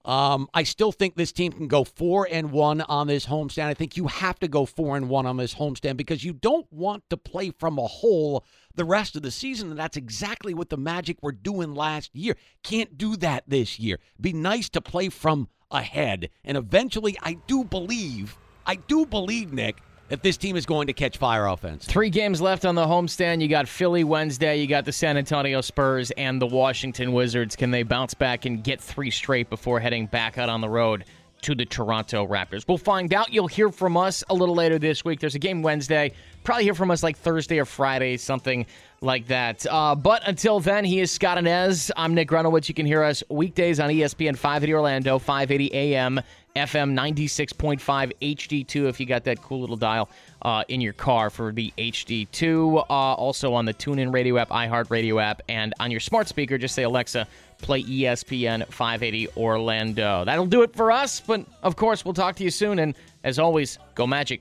Um, 0.04 0.48
I 0.54 0.62
still 0.64 0.92
think 0.92 1.16
this 1.16 1.32
team 1.32 1.52
can 1.52 1.68
go 1.68 1.84
four 1.84 2.28
and 2.30 2.52
one 2.52 2.82
on 2.82 3.06
this 3.06 3.26
homestand. 3.26 3.64
I 3.64 3.74
think 3.74 3.96
you 3.96 4.06
have 4.08 4.38
to 4.40 4.48
go 4.48 4.66
four 4.66 4.96
and 4.96 5.08
one 5.08 5.26
on 5.26 5.38
this 5.38 5.54
homestand 5.54 5.96
because 5.96 6.22
you 6.22 6.34
don't 6.34 6.70
want 6.70 7.08
to 7.10 7.16
play 7.16 7.50
from 7.50 7.78
a 7.78 7.86
hole 7.86 8.44
the 8.78 8.84
rest 8.84 9.16
of 9.16 9.22
the 9.22 9.30
season. 9.30 9.70
And 9.70 9.78
that's 9.78 9.96
exactly 9.96 10.54
what 10.54 10.70
the 10.70 10.78
Magic 10.78 11.18
were 11.22 11.32
doing 11.32 11.74
last 11.74 12.14
year. 12.14 12.36
Can't 12.62 12.96
do 12.96 13.16
that 13.16 13.44
this 13.46 13.78
year. 13.78 13.98
Be 14.18 14.32
nice 14.32 14.70
to 14.70 14.80
play 14.80 15.10
from 15.10 15.48
ahead. 15.70 16.30
And 16.44 16.56
eventually, 16.56 17.16
I 17.22 17.34
do 17.46 17.64
believe, 17.64 18.38
I 18.66 18.76
do 18.76 19.04
believe, 19.04 19.52
Nick, 19.52 19.82
that 20.08 20.22
this 20.22 20.38
team 20.38 20.56
is 20.56 20.64
going 20.64 20.86
to 20.86 20.92
catch 20.92 21.18
fire 21.18 21.46
offense. 21.46 21.84
Three 21.84 22.08
games 22.08 22.40
left 22.40 22.64
on 22.64 22.74
the 22.74 22.86
homestand. 22.86 23.42
You 23.42 23.48
got 23.48 23.68
Philly 23.68 24.04
Wednesday. 24.04 24.58
You 24.58 24.66
got 24.66 24.86
the 24.86 24.92
San 24.92 25.18
Antonio 25.18 25.60
Spurs 25.60 26.10
and 26.12 26.40
the 26.40 26.46
Washington 26.46 27.12
Wizards. 27.12 27.56
Can 27.56 27.70
they 27.70 27.82
bounce 27.82 28.14
back 28.14 28.46
and 28.46 28.64
get 28.64 28.80
three 28.80 29.10
straight 29.10 29.50
before 29.50 29.80
heading 29.80 30.06
back 30.06 30.38
out 30.38 30.48
on 30.48 30.62
the 30.62 30.68
road 30.68 31.04
to 31.42 31.54
the 31.54 31.64
Toronto 31.64 32.26
Raptors? 32.26 32.66
We'll 32.66 32.78
find 32.78 33.12
out. 33.14 33.32
You'll 33.32 33.48
hear 33.48 33.70
from 33.70 33.96
us 33.96 34.24
a 34.28 34.34
little 34.34 34.54
later 34.54 34.78
this 34.78 35.04
week. 35.04 35.20
There's 35.20 35.34
a 35.34 35.38
game 35.38 35.62
Wednesday. 35.62 36.12
Probably 36.44 36.64
hear 36.64 36.74
from 36.74 36.90
us 36.90 37.02
like 37.02 37.16
Thursday 37.16 37.58
or 37.58 37.64
Friday, 37.64 38.16
something 38.16 38.66
like 39.00 39.26
that. 39.26 39.66
Uh, 39.68 39.94
but 39.94 40.26
until 40.26 40.60
then, 40.60 40.84
he 40.84 41.00
is 41.00 41.10
Scott 41.10 41.38
Anez. 41.38 41.90
I'm 41.96 42.14
Nick 42.14 42.28
Grunowitz. 42.28 42.68
You 42.68 42.74
can 42.74 42.86
hear 42.86 43.02
us 43.02 43.22
weekdays 43.28 43.80
on 43.80 43.90
ESPN 43.90 44.36
580 44.36 44.74
Orlando, 44.74 45.18
580 45.18 45.74
AM, 45.74 46.20
FM 46.58 46.92
96.5 46.92 48.12
HD2 48.20 48.88
if 48.88 49.00
you 49.00 49.06
got 49.06 49.24
that 49.24 49.42
cool 49.42 49.60
little 49.60 49.76
dial 49.76 50.08
uh, 50.42 50.64
in 50.68 50.80
your 50.80 50.92
car 50.92 51.30
for 51.30 51.52
the 51.52 51.72
HD2. 51.78 52.76
Uh, 52.76 52.82
also 52.92 53.54
on 53.54 53.64
the 53.64 53.74
TuneIn 53.74 54.12
Radio 54.12 54.38
app, 54.38 54.50
iHeartRadio 54.50 55.22
app, 55.22 55.42
and 55.48 55.74
on 55.80 55.90
your 55.90 56.00
smart 56.00 56.28
speaker, 56.28 56.58
just 56.58 56.74
say 56.74 56.82
Alexa, 56.82 57.26
play 57.60 57.82
ESPN 57.82 58.66
580 58.66 59.28
Orlando. 59.36 60.24
That'll 60.24 60.46
do 60.46 60.62
it 60.62 60.74
for 60.74 60.92
us, 60.92 61.20
but 61.20 61.44
of 61.62 61.76
course, 61.76 62.04
we'll 62.04 62.14
talk 62.14 62.36
to 62.36 62.44
you 62.44 62.50
soon. 62.50 62.78
And 62.78 62.94
as 63.24 63.38
always, 63.38 63.78
go 63.94 64.06
Magic. 64.06 64.40